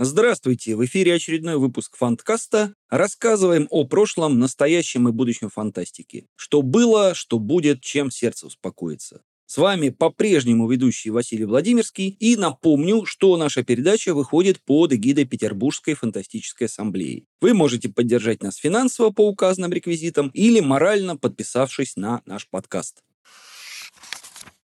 Здравствуйте! 0.00 0.76
В 0.76 0.84
эфире 0.84 1.14
очередной 1.14 1.56
выпуск 1.56 1.96
Фанткаста. 1.96 2.72
Рассказываем 2.88 3.66
о 3.68 3.84
прошлом, 3.84 4.38
настоящем 4.38 5.08
и 5.08 5.12
будущем 5.12 5.50
фантастики. 5.50 6.28
Что 6.36 6.62
было, 6.62 7.14
что 7.14 7.40
будет, 7.40 7.80
чем 7.80 8.12
сердце 8.12 8.46
успокоится. 8.46 9.22
С 9.46 9.56
вами 9.56 9.88
по-прежнему 9.88 10.70
ведущий 10.70 11.10
Василий 11.10 11.46
Владимирский. 11.46 12.10
И 12.10 12.36
напомню, 12.36 13.06
что 13.06 13.36
наша 13.36 13.64
передача 13.64 14.14
выходит 14.14 14.60
под 14.60 14.92
эгидой 14.92 15.24
Петербургской 15.24 15.94
фантастической 15.94 16.68
ассамблеи. 16.68 17.26
Вы 17.40 17.54
можете 17.54 17.88
поддержать 17.88 18.40
нас 18.40 18.54
финансово 18.54 19.10
по 19.10 19.26
указанным 19.26 19.72
реквизитам 19.72 20.28
или 20.28 20.60
морально 20.60 21.16
подписавшись 21.16 21.96
на 21.96 22.22
наш 22.24 22.48
подкаст. 22.48 23.02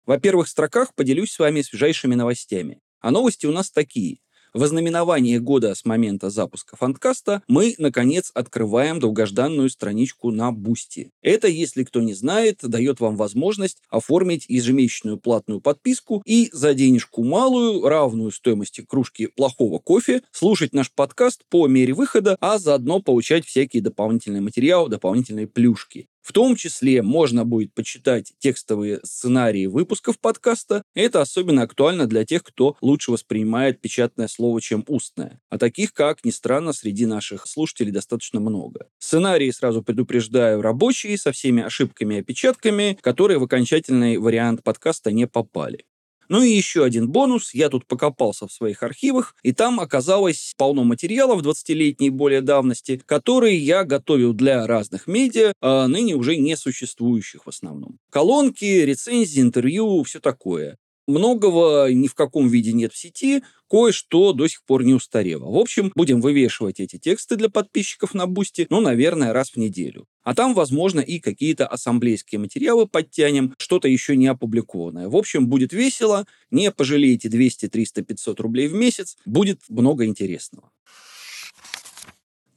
Во 0.04 0.20
первых 0.20 0.46
строках 0.46 0.94
поделюсь 0.94 1.32
с 1.32 1.40
вами 1.40 1.62
свежайшими 1.62 2.14
новостями. 2.14 2.78
А 3.00 3.10
новости 3.10 3.46
у 3.46 3.52
нас 3.52 3.72
такие. 3.72 4.20
В 4.54 4.62
ознаменование 4.62 5.40
года 5.40 5.74
с 5.74 5.84
момента 5.84 6.30
запуска 6.30 6.76
фанткаста 6.76 7.42
мы, 7.48 7.74
наконец, 7.78 8.30
открываем 8.34 9.00
долгожданную 9.00 9.68
страничку 9.70 10.30
на 10.30 10.52
Boosty. 10.52 11.10
Это, 11.22 11.48
если 11.48 11.84
кто 11.84 12.00
не 12.00 12.14
знает, 12.14 12.60
дает 12.62 13.00
вам 13.00 13.16
возможность 13.16 13.82
оформить 13.90 14.46
ежемесячную 14.48 15.18
платную 15.18 15.60
подписку 15.60 16.22
и 16.24 16.48
за 16.52 16.74
денежку 16.74 17.22
малую, 17.22 17.86
равную 17.86 18.30
стоимости 18.30 18.80
кружки 18.80 19.26
плохого 19.26 19.78
кофе, 19.78 20.22
слушать 20.32 20.72
наш 20.72 20.90
подкаст 20.90 21.42
по 21.48 21.66
мере 21.66 21.92
выхода, 21.92 22.36
а 22.40 22.58
заодно 22.58 23.00
получать 23.00 23.44
всякие 23.46 23.82
дополнительные 23.82 24.40
материалы, 24.40 24.88
дополнительные 24.88 25.46
плюшки. 25.46 26.08
В 26.26 26.32
том 26.32 26.56
числе 26.56 27.02
можно 27.02 27.44
будет 27.44 27.72
почитать 27.72 28.32
текстовые 28.40 28.98
сценарии 29.04 29.66
выпусков 29.66 30.18
подкаста. 30.18 30.82
Это 30.92 31.20
особенно 31.20 31.62
актуально 31.62 32.08
для 32.08 32.24
тех, 32.24 32.42
кто 32.42 32.76
лучше 32.80 33.12
воспринимает 33.12 33.80
печатное 33.80 34.26
слово, 34.26 34.60
чем 34.60 34.82
устное. 34.88 35.40
А 35.50 35.56
таких, 35.56 35.92
как 35.92 36.24
ни 36.24 36.30
странно, 36.30 36.72
среди 36.72 37.06
наших 37.06 37.46
слушателей 37.46 37.92
достаточно 37.92 38.40
много. 38.40 38.88
Сценарии, 38.98 39.52
сразу 39.52 39.84
предупреждаю, 39.84 40.62
рабочие, 40.62 41.16
со 41.16 41.30
всеми 41.30 41.62
ошибками 41.62 42.16
и 42.16 42.20
опечатками, 42.22 42.98
которые 43.02 43.38
в 43.38 43.44
окончательный 43.44 44.18
вариант 44.18 44.64
подкаста 44.64 45.12
не 45.12 45.28
попали. 45.28 45.84
Ну 46.28 46.42
и 46.42 46.50
еще 46.50 46.84
один 46.84 47.08
бонус. 47.08 47.54
Я 47.54 47.68
тут 47.68 47.86
покопался 47.86 48.46
в 48.46 48.52
своих 48.52 48.82
архивах, 48.82 49.34
и 49.42 49.52
там 49.52 49.80
оказалось 49.80 50.54
полно 50.56 50.84
материалов 50.84 51.42
20-летней 51.42 52.10
более 52.10 52.40
давности, 52.40 53.00
которые 53.06 53.56
я 53.58 53.84
готовил 53.84 54.32
для 54.32 54.66
разных 54.66 55.06
медиа, 55.06 55.52
а 55.60 55.86
ныне 55.86 56.14
уже 56.14 56.36
не 56.36 56.56
существующих 56.56 57.46
в 57.46 57.48
основном. 57.48 57.98
Колонки, 58.10 58.64
рецензии, 58.64 59.40
интервью, 59.40 60.02
все 60.04 60.20
такое. 60.20 60.78
Многого 61.06 61.88
ни 61.92 62.08
в 62.08 62.14
каком 62.14 62.48
виде 62.48 62.72
нет 62.72 62.92
в 62.92 62.96
сети, 62.96 63.42
кое-что 63.70 64.32
до 64.32 64.48
сих 64.48 64.64
пор 64.64 64.84
не 64.84 64.94
устарело. 64.94 65.50
В 65.50 65.56
общем, 65.56 65.92
будем 65.94 66.20
вывешивать 66.20 66.80
эти 66.80 66.98
тексты 66.98 67.36
для 67.36 67.48
подписчиков 67.48 68.12
на 68.12 68.26
Boosty, 68.26 68.66
ну, 68.70 68.80
наверное, 68.80 69.32
раз 69.32 69.50
в 69.50 69.56
неделю. 69.56 70.06
А 70.22 70.34
там, 70.34 70.54
возможно, 70.54 70.98
и 71.00 71.20
какие-то 71.20 71.66
ассамблейские 71.66 72.40
материалы 72.40 72.88
подтянем, 72.88 73.54
что-то 73.58 73.86
еще 73.86 74.16
не 74.16 74.26
опубликованное. 74.26 75.08
В 75.08 75.16
общем, 75.16 75.46
будет 75.46 75.72
весело, 75.72 76.26
не 76.50 76.72
пожалеете 76.72 77.28
200, 77.28 77.68
300, 77.68 78.02
500 78.02 78.40
рублей 78.40 78.66
в 78.66 78.74
месяц, 78.74 79.16
будет 79.24 79.60
много 79.68 80.06
интересного. 80.06 80.70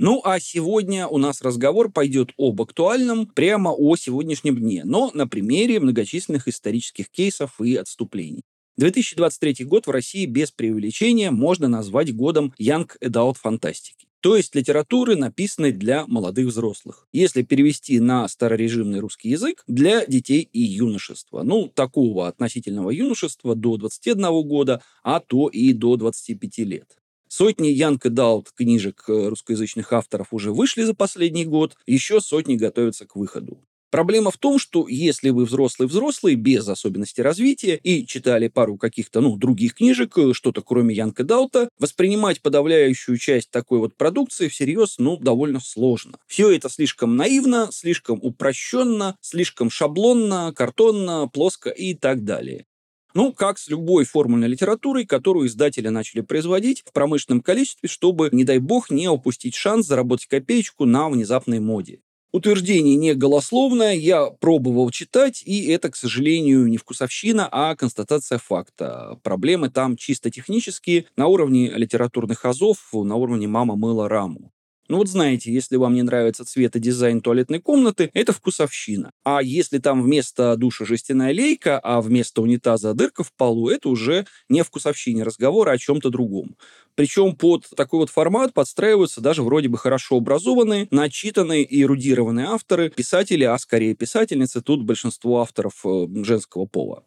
Ну 0.02 0.22
а 0.24 0.40
сегодня 0.40 1.08
у 1.08 1.18
нас 1.18 1.42
разговор 1.42 1.92
пойдет 1.92 2.32
об 2.38 2.62
актуальном, 2.62 3.28
прямо 3.28 3.72
о 3.72 3.98
сегодняшнем 3.98 4.56
дне, 4.56 4.84
но 4.86 5.12
на 5.14 5.28
примере 5.28 5.82
многочисленных 5.82 6.48
исторических 6.48 7.10
кейсов 7.10 7.60
и 7.60 7.76
отступлений. 7.76 8.44
2023 8.78 9.66
год 9.66 9.88
в 9.88 9.92
России 9.92 10.26
без 10.26 10.52
преувеличения 10.52 11.32
можно 11.32 11.68
назвать 11.68 12.16
годом 12.16 12.54
Young 12.58 12.90
Adult 13.04 13.36
фантастики. 13.42 14.08
То 14.22 14.38
есть 14.38 14.56
литературы, 14.56 15.18
написанной 15.18 15.74
для 15.74 16.08
молодых 16.08 16.48
взрослых. 16.48 17.10
Если 17.12 17.42
перевести 17.42 18.00
на 18.00 18.26
старорежимный 18.30 19.00
русский 19.00 19.28
язык, 19.28 19.66
для 19.68 20.06
детей 20.06 20.48
и 20.54 20.62
юношества. 20.62 21.44
Ну, 21.44 21.68
такого 21.68 22.30
относительного 22.30 22.92
юношества 22.92 23.54
до 23.54 23.76
21 23.76 24.48
года, 24.48 24.82
а 25.04 25.20
то 25.20 25.50
и 25.50 25.74
до 25.74 25.98
25 25.98 26.58
лет. 26.60 26.99
Сотни 27.30 27.68
Янг 27.68 28.08
Далт 28.08 28.52
книжек 28.56 29.04
э, 29.08 29.28
русскоязычных 29.30 29.94
авторов 29.94 30.30
уже 30.32 30.52
вышли 30.52 30.82
за 30.82 30.96
последний 30.96 31.46
год, 31.46 31.78
еще 31.86 32.22
сотни 32.22 32.56
готовятся 32.56 33.06
к 33.06 33.16
выходу. 33.16 33.62
Проблема 33.92 34.32
в 34.32 34.38
том, 34.38 34.58
что 34.58 34.88
если 34.88 35.30
вы 35.30 35.46
взрослый-взрослый, 35.46 36.34
без 36.34 36.68
особенностей 36.68 37.22
развития, 37.22 37.76
и 37.76 38.06
читали 38.08 38.48
пару 38.48 38.78
каких-то, 38.78 39.22
ну, 39.22 39.38
других 39.38 39.76
книжек, 39.76 40.18
э, 40.18 40.34
что-то 40.34 40.64
кроме 40.64 40.96
Янка 40.96 41.24
Даута, 41.24 41.70
воспринимать 41.78 42.42
подавляющую 42.42 43.18
часть 43.18 43.52
такой 43.52 43.78
вот 43.78 43.96
продукции 43.96 44.48
всерьез, 44.48 44.96
ну, 44.98 45.16
довольно 45.18 45.60
сложно. 45.60 46.18
Все 46.26 46.50
это 46.50 46.68
слишком 46.68 47.16
наивно, 47.16 47.70
слишком 47.72 48.20
упрощенно, 48.24 49.16
слишком 49.22 49.70
шаблонно, 49.70 50.52
картонно, 50.56 51.28
плоско 51.32 51.70
и 51.70 51.94
так 51.94 52.24
далее. 52.24 52.66
Ну, 53.14 53.34
как 53.34 53.58
с 53.58 53.68
любой 53.68 54.06
формульной 54.06 54.48
литературой, 54.48 55.06
которую 55.06 55.48
издатели 55.48 55.88
начали 55.90 56.22
производить 56.22 56.84
в 56.86 56.94
промышленном 56.94 57.42
количестве, 57.42 57.90
чтобы, 57.90 58.30
не 58.32 58.44
дай 58.44 58.60
бог, 58.60 58.92
не 58.92 59.08
упустить 59.08 59.56
шанс 59.56 59.88
заработать 59.88 60.28
копеечку 60.28 60.86
на 60.86 61.10
внезапной 61.10 61.60
моде. 61.60 62.02
Утверждение 62.32 62.96
не 62.96 63.16
голословное, 63.16 63.96
я 63.96 64.28
пробовал 64.30 64.92
читать, 64.92 65.42
и 65.44 65.66
это, 65.70 65.90
к 65.90 65.96
сожалению, 65.96 66.68
не 66.68 66.78
вкусовщина, 66.78 67.50
а 67.52 67.76
констатация 67.76 68.38
факта. 68.38 69.18
Проблемы 69.24 69.72
там 69.72 69.98
чисто 69.98 70.30
технические, 70.30 71.06
на 71.18 71.26
уровне 71.26 71.72
литературных 71.72 72.46
азов, 72.46 72.78
на 72.94 73.16
уровне 73.16 73.48
«мама 73.48 73.76
мыла 73.76 74.08
раму». 74.08 74.52
Ну 74.90 74.98
вот 74.98 75.08
знаете, 75.08 75.54
если 75.54 75.76
вам 75.76 75.94
не 75.94 76.02
нравится 76.02 76.44
цвет 76.44 76.76
и 76.76 76.80
дизайн 76.80 77.22
туалетной 77.22 77.60
комнаты, 77.62 78.10
это 78.16 78.34
вкусовщина. 78.34 79.12
А 79.24 79.44
если 79.44 79.78
там 79.78 80.02
вместо 80.02 80.56
душа 80.58 80.84
жестяная 80.84 81.32
лейка, 81.32 81.78
а 81.78 82.02
вместо 82.02 82.42
унитаза 82.42 82.96
дырка 82.96 83.24
в 83.24 83.32
полу, 83.32 83.70
это 83.70 83.88
уже 83.88 84.26
не 84.50 84.64
вкусовщине 84.64 85.22
разговор, 85.22 85.70
а 85.70 85.74
о 85.74 85.78
чем-то 85.78 86.10
другом. 86.10 86.56
Причем 86.96 87.36
под 87.36 87.70
такой 87.76 88.00
вот 88.00 88.10
формат 88.10 88.56
подстраиваются 88.56 89.22
даже 89.22 89.44
вроде 89.44 89.68
бы 89.70 89.78
хорошо 89.78 90.18
образованные, 90.18 90.88
начитанные 90.90 91.64
и 91.64 91.84
эрудированные 91.84 92.48
авторы, 92.48 92.90
писатели, 92.90 93.44
а 93.44 93.56
скорее 93.60 93.94
писательницы, 93.94 94.62
тут 94.62 94.84
большинство 94.84 95.42
авторов 95.42 95.86
э, 95.86 96.08
женского 96.24 96.66
пола. 96.66 97.04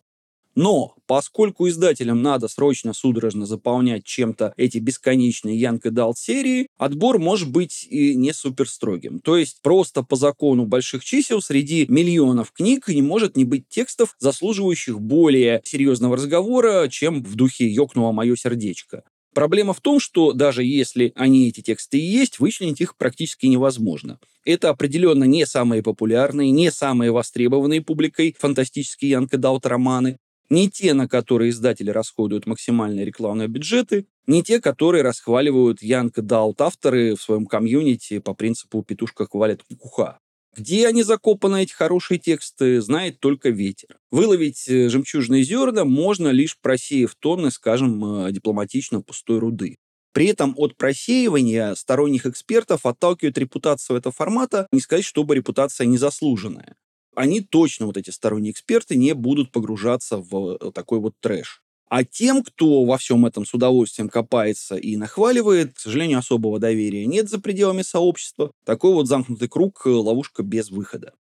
Но 0.55 0.95
поскольку 1.07 1.69
издателям 1.69 2.23
надо 2.23 2.49
срочно 2.49 2.93
судорожно 2.93 3.47
заполнять 3.47 4.05
чем-то 4.05 4.53
эти 4.57 4.79
бесконечные 4.79 5.59
Янг 5.59 5.87
и 5.87 5.91
Далт 5.91 6.19
серии, 6.19 6.69
отбор 6.77 7.19
может 7.19 7.51
быть 7.51 7.87
и 7.89 8.15
не 8.15 8.33
супер 8.33 8.69
строгим. 8.69 9.21
То 9.21 9.37
есть 9.37 9.61
просто 9.63 10.03
по 10.03 10.17
закону 10.17 10.67
больших 10.67 11.05
чисел 11.05 11.41
среди 11.41 11.87
миллионов 11.89 12.53
книг 12.53 12.89
не 12.89 13.03
может 13.03 13.37
не 13.37 13.45
быть 13.45 13.69
текстов, 13.69 14.15
заслуживающих 14.19 15.01
более 15.01 15.63
серьезного 15.65 16.17
разговора, 16.17 16.89
чем 16.89 17.23
в 17.23 17.35
духе 17.35 17.69
«ёкнуло 17.69 18.13
мое 18.13 18.37
сердечко». 18.37 19.05
Проблема 19.35 19.73
в 19.73 19.81
том, 19.81 19.99
что 19.99 20.33
даже 20.33 20.63
если 20.63 21.13
они, 21.17 21.49
эти 21.49 21.63
тексты 21.63 21.99
и 21.99 22.05
есть, 22.05 22.39
вычленить 22.39 22.83
их 22.83 22.97
практически 22.97 23.47
невозможно. 23.47 24.19
Это 24.45 24.69
определенно 24.69 25.25
не 25.25 25.47
самые 25.47 25.83
популярные, 25.83 26.51
не 26.51 26.71
самые 26.71 27.13
востребованные 27.13 27.81
публикой 27.81 28.37
фантастические 28.39 29.13
Янка 29.13 29.39
Даут 29.39 29.65
романы, 29.65 30.19
не 30.51 30.71
те, 30.71 30.95
на 30.95 31.09
которые 31.09 31.51
издатели 31.51 31.91
расходуют 31.91 32.47
максимальные 32.47 33.05
рекламные 33.05 33.49
бюджеты, 33.49 34.07
не 34.27 34.43
те, 34.43 34.61
которые 34.61 35.03
расхваливают 35.03 35.83
Янг 35.83 36.15
Далт 36.21 36.61
авторы 36.61 37.17
в 37.17 37.23
своем 37.23 37.47
комьюнити 37.47 38.19
по 38.19 38.35
принципу 38.35 38.83
«петушка 38.83 39.27
хвалит 39.27 39.63
кукуха». 39.63 40.19
Где 40.55 40.87
они 40.87 41.03
закопаны, 41.03 41.63
эти 41.63 41.73
хорошие 41.73 42.19
тексты, 42.19 42.83
знает 42.83 43.21
только 43.21 43.49
ветер. 43.49 43.97
Выловить 44.11 44.69
э, 44.69 44.91
жемчужные 44.91 45.45
зерна 45.45 45.87
можно 45.87 46.29
лишь 46.29 46.59
просеяв 46.61 47.15
тонны, 47.15 47.51
скажем, 47.51 48.27
э, 48.27 48.33
дипломатично 48.33 49.01
пустой 49.01 49.39
руды. 49.39 49.77
При 50.13 50.27
этом 50.27 50.53
от 50.59 50.77
просеивания 50.77 51.75
сторонних 51.75 52.27
экспертов 52.27 52.85
отталкивает 52.85 53.39
репутация 53.39 53.97
этого 53.97 54.13
формата, 54.13 54.67
не 54.73 54.81
сказать, 54.81 55.07
чтобы 55.07 55.35
репутация 55.35 55.87
незаслуженная 55.87 56.77
они 57.15 57.41
точно, 57.41 57.87
вот 57.87 57.97
эти 57.97 58.11
сторонние 58.11 58.53
эксперты, 58.53 58.97
не 58.97 59.15
будут 59.15 59.51
погружаться 59.51 60.19
в 60.19 60.59
э, 60.61 60.73
такой 60.73 61.01
вот 61.01 61.15
трэш. 61.21 61.63
А 61.89 62.05
тем, 62.05 62.43
кто 62.43 62.85
во 62.85 62.97
всем 62.97 63.27
этом 63.27 63.45
с 63.45 63.53
удовольствием 63.53 64.09
копается 64.09 64.77
и 64.77 64.97
нахваливает, 64.97 65.75
к 65.75 65.79
сожалению, 65.79 66.21
особого 66.21 66.59
доверия 66.59 67.05
нет 67.05 67.29
за 67.29 67.39
пределами 67.39 67.83
сообщества. 67.83 68.51
Такой 68.65 68.95
вот 68.95 69.09
замкнутый 69.09 69.49
круг, 69.49 69.83
э, 69.85 69.91
ловушка 69.91 70.43
без 70.43 70.71
выхода. 70.71 71.13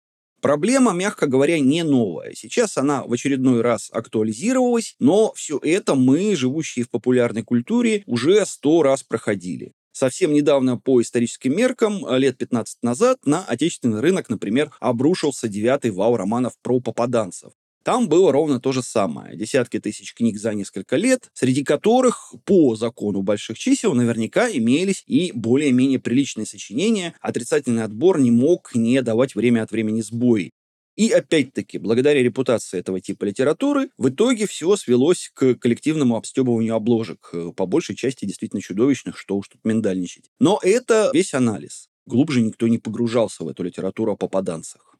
Проблема, 0.40 0.92
мягко 0.92 1.26
говоря, 1.26 1.58
не 1.60 1.82
новая. 1.82 2.32
Сейчас 2.34 2.78
она 2.78 3.04
в 3.04 3.12
очередной 3.12 3.60
раз 3.60 3.90
актуализировалась, 3.92 4.94
но 4.98 5.32
все 5.34 5.58
это 5.62 5.94
мы, 5.94 6.34
живущие 6.34 6.84
в 6.84 6.90
популярной 6.90 7.42
культуре, 7.42 8.04
уже 8.06 8.46
сто 8.46 8.82
раз 8.82 9.02
проходили. 9.02 9.72
Совсем 9.92 10.32
недавно 10.32 10.78
по 10.78 11.00
историческим 11.00 11.56
меркам, 11.56 12.06
э, 12.06 12.18
лет 12.18 12.38
15 12.38 12.78
назад, 12.82 13.18
на 13.24 13.44
отечественный 13.44 14.00
рынок, 14.00 14.28
например, 14.28 14.70
обрушился 14.80 15.48
девятый 15.48 15.90
вал 15.90 16.16
романов 16.16 16.54
про 16.62 16.80
попаданцев. 16.80 17.52
Там 17.82 18.08
было 18.08 18.30
ровно 18.30 18.60
то 18.60 18.72
же 18.72 18.82
самое. 18.82 19.36
Десятки 19.36 19.80
тысяч 19.80 20.14
книг 20.14 20.38
за 20.38 20.52
несколько 20.52 20.96
лет, 20.96 21.30
среди 21.32 21.64
которых 21.64 22.34
по 22.44 22.76
закону 22.76 23.22
больших 23.22 23.58
чисел 23.58 23.94
наверняка 23.94 24.50
имелись 24.50 25.02
и 25.06 25.32
более-менее 25.32 25.98
приличные 25.98 26.46
сочинения. 26.46 27.14
Отрицательный 27.20 27.84
отбор 27.84 28.20
не 28.20 28.30
мог 28.30 28.74
не 28.74 29.00
давать 29.00 29.34
время 29.34 29.62
от 29.62 29.70
времени 29.70 30.02
сбои. 30.02 30.52
И 31.00 31.12
опять-таки, 31.12 31.78
благодаря 31.78 32.22
репутации 32.22 32.78
этого 32.78 33.00
типа 33.00 33.24
литературы, 33.24 33.88
в 33.96 34.10
итоге 34.10 34.46
все 34.46 34.76
свелось 34.76 35.30
к 35.32 35.54
коллективному 35.54 36.14
обстебыванию 36.14 36.74
обложек, 36.74 37.30
э, 37.32 37.52
по 37.56 37.64
большей 37.64 37.96
части 37.96 38.26
действительно 38.26 38.60
чудовищных, 38.60 39.16
что 39.16 39.38
уж 39.38 39.48
тут 39.48 39.64
миндальничать. 39.64 40.26
Но 40.38 40.60
это 40.62 41.10
весь 41.14 41.32
анализ. 41.32 41.88
Глубже 42.04 42.42
никто 42.42 42.68
не 42.68 42.76
погружался 42.76 43.44
в 43.44 43.48
эту 43.48 43.62
литературу 43.62 44.12
о 44.12 44.16
попаданцах. 44.16 44.98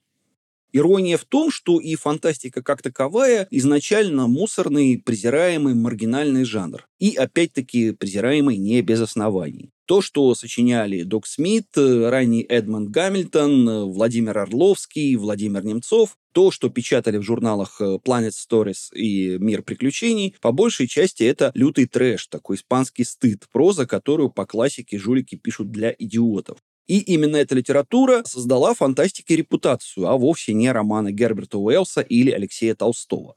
Ирония 0.73 1.19
в 1.19 1.27
том, 1.27 1.51
что 1.51 1.79
и 1.79 1.95
фантастика 1.97 2.63
как 2.63 2.81
таковая 2.81 3.47
изначально 3.51 4.27
мусорный, 4.27 5.03
презираемый, 5.05 5.75
маргинальный 5.75 6.45
жанр. 6.45 6.89
И, 6.99 7.15
опять-таки, 7.15 7.91
презираемый 7.91 8.57
не 8.57 8.81
без 8.81 9.03
оснований. 9.03 9.71
То, 9.91 10.01
что 10.01 10.37
сочиняли 10.37 11.03
Док 11.03 11.27
Смит, 11.27 11.67
ранний 11.75 12.47
Эдмонд 12.49 12.91
Гамильтон, 12.91 13.91
Владимир 13.91 14.39
Орловский, 14.39 15.17
Владимир 15.17 15.65
Немцов, 15.65 16.17
то, 16.33 16.53
что 16.53 16.69
печатали 16.69 17.17
в 17.17 17.25
журналах 17.25 17.81
Planet 17.81 18.31
Stories 18.31 18.95
и 18.95 19.37
Мир 19.41 19.63
приключений, 19.63 20.37
по 20.41 20.53
большей 20.53 20.87
части 20.87 21.25
это 21.25 21.51
лютый 21.55 21.87
трэш, 21.87 22.29
такой 22.29 22.55
испанский 22.55 23.03
стыд, 23.03 23.49
проза, 23.51 23.85
которую 23.85 24.31
по 24.31 24.47
классике 24.47 24.97
жулики 24.97 25.35
пишут 25.35 25.73
для 25.73 25.93
идиотов. 25.99 26.59
И 26.87 27.01
именно 27.01 27.35
эта 27.35 27.57
литература 27.57 28.23
создала 28.25 28.75
фантастике 28.75 29.35
репутацию, 29.35 30.07
а 30.07 30.17
вовсе 30.17 30.55
не 30.55 30.71
романы 30.71 31.11
Герберта 31.11 31.59
Уэллса 31.59 32.01
или 32.01 32.31
Алексея 32.31 32.77
Толстого. 32.77 33.35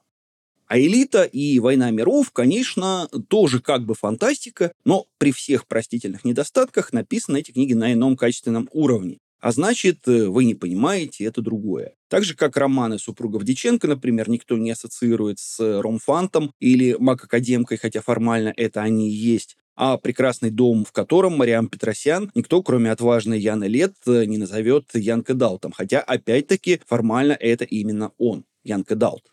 А 0.74 0.80
«Элита» 0.80 1.22
и 1.22 1.60
«Война 1.60 1.92
миров», 1.92 2.32
конечно, 2.32 3.08
тоже 3.28 3.60
как 3.60 3.86
бы 3.86 3.94
фантастика, 3.94 4.72
но 4.86 5.06
при 5.20 5.32
всех 5.32 5.68
простительных 5.68 6.26
недостатках 6.26 6.92
написаны 6.94 7.42
эти 7.42 7.52
книги 7.52 7.74
на 7.74 7.94
ином 7.94 8.18
качественном 8.18 8.68
уровне. 8.72 9.20
А 9.40 9.52
значит, 9.52 10.08
э, 10.08 10.26
вы 10.26 10.46
не 10.46 10.56
понимаете, 10.56 11.26
это 11.26 11.44
другое. 11.44 11.94
Так 12.10 12.24
же, 12.24 12.34
как 12.36 12.58
романы 12.58 12.98
супругов 12.98 13.44
Диченко, 13.44 13.88
например, 13.88 14.32
никто 14.32 14.58
не 14.58 14.72
ассоциирует 14.72 15.38
с 15.38 15.60
Ромфантом 15.60 16.52
или 16.60 16.96
Мак-Академкой, 16.98 17.78
хотя 17.78 18.02
формально 18.02 18.52
это 18.58 18.82
они 18.82 19.12
и 19.12 19.14
есть 19.14 19.58
а 19.76 19.98
прекрасный 19.98 20.52
дом, 20.52 20.86
в 20.86 20.92
котором 20.92 21.38
Мариам 21.38 21.68
Петросян 21.68 22.32
никто, 22.36 22.62
кроме 22.62 22.92
отважной 22.92 23.40
Яны 23.40 23.66
Лет, 23.66 23.94
э, 24.06 24.26
не 24.26 24.38
назовет 24.38 24.90
Янка 24.94 25.34
Далтом. 25.34 25.72
Хотя, 25.72 26.00
опять-таки, 26.00 26.82
формально 26.88 27.34
это 27.34 27.66
именно 27.66 28.12
он, 28.18 28.46
Янка 28.64 28.96
Далт. 28.96 29.33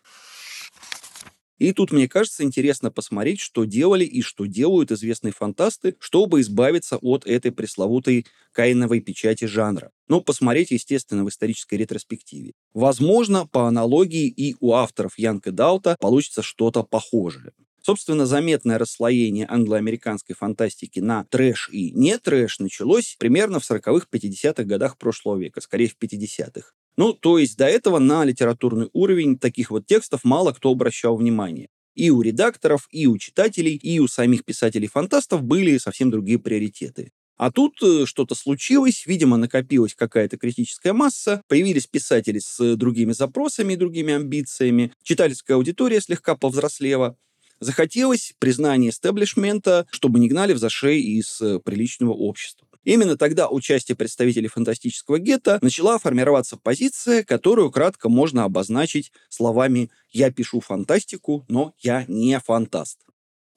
И 1.61 1.73
тут, 1.73 1.91
мне 1.91 2.07
кажется, 2.07 2.41
интересно 2.41 2.89
посмотреть, 2.89 3.39
что 3.39 3.65
делали 3.65 4.03
и 4.03 4.23
что 4.23 4.47
делают 4.47 4.91
известные 4.91 5.31
фантасты, 5.31 5.95
чтобы 5.99 6.41
избавиться 6.41 6.97
от 6.97 7.27
этой 7.27 7.51
пресловутой 7.51 8.25
каиновой 8.51 8.99
печати 8.99 9.45
жанра. 9.45 9.91
Ну, 10.07 10.21
посмотреть, 10.21 10.71
естественно, 10.71 11.23
в 11.23 11.29
исторической 11.29 11.75
ретроспективе. 11.75 12.53
Возможно, 12.73 13.45
по 13.45 13.67
аналогии 13.67 14.27
и 14.27 14.55
у 14.59 14.73
авторов 14.73 15.19
Янка 15.19 15.51
Далта 15.51 15.97
получится 15.99 16.41
что-то 16.41 16.81
похожее. 16.81 17.53
Собственно, 17.83 18.25
заметное 18.25 18.79
расслоение 18.79 19.45
англо-американской 19.47 20.33
фантастики 20.35 20.99
на 20.99 21.25
трэш 21.25 21.69
и 21.71 21.91
не 21.91 22.17
трэш 22.17 22.57
началось 22.57 23.15
примерно 23.19 23.59
в 23.59 23.69
40-х, 23.69 24.07
50-х 24.11 24.63
годах 24.63 24.97
прошлого 24.97 25.37
века, 25.37 25.61
скорее 25.61 25.89
в 25.89 25.97
50-х. 26.01 26.71
Ну, 26.97 27.13
то 27.13 27.37
есть 27.37 27.57
до 27.57 27.65
этого 27.65 27.99
на 27.99 28.25
литературный 28.25 28.89
уровень 28.93 29.37
таких 29.37 29.71
вот 29.71 29.85
текстов 29.85 30.23
мало 30.23 30.51
кто 30.51 30.71
обращал 30.71 31.15
внимание. 31.15 31.69
И 31.95 32.09
у 32.09 32.21
редакторов, 32.21 32.87
и 32.91 33.07
у 33.07 33.17
читателей, 33.17 33.75
и 33.75 33.99
у 33.99 34.07
самих 34.07 34.45
писателей-фантастов 34.45 35.43
были 35.43 35.77
совсем 35.77 36.09
другие 36.09 36.39
приоритеты. 36.39 37.11
А 37.37 37.51
тут 37.51 37.81
э, 37.81 38.05
что-то 38.05 38.35
случилось, 38.35 39.05
видимо, 39.07 39.35
накопилась 39.35 39.95
какая-то 39.95 40.37
критическая 40.37 40.93
масса, 40.93 41.41
появились 41.47 41.87
писатели 41.87 42.39
с 42.39 42.75
другими 42.75 43.13
запросами 43.13 43.73
и 43.73 43.77
другими 43.77 44.13
амбициями, 44.13 44.93
читательская 45.03 45.57
аудитория 45.57 46.01
слегка 46.01 46.35
повзрослела, 46.35 47.17
Захотелось 47.61 48.33
признания 48.39 48.89
истеблишмента, 48.89 49.85
чтобы 49.91 50.19
не 50.19 50.27
гнали 50.27 50.53
в 50.53 50.57
зашей 50.57 50.99
из 50.99 51.39
э, 51.41 51.59
приличного 51.59 52.11
общества. 52.11 52.67
Именно 52.83 53.15
тогда 53.15 53.47
участие 53.47 53.95
представителей 53.95 54.47
фантастического 54.47 55.19
гетто 55.19 55.59
начала 55.61 55.99
формироваться 55.99 56.57
позиция, 56.57 57.23
которую 57.23 57.71
кратко 57.71 58.09
можно 58.09 58.43
обозначить 58.43 59.11
словами 59.29 59.91
«я 60.09 60.31
пишу 60.31 60.61
фантастику, 60.61 61.45
но 61.47 61.73
я 61.79 62.05
не 62.07 62.39
фантаст». 62.39 62.99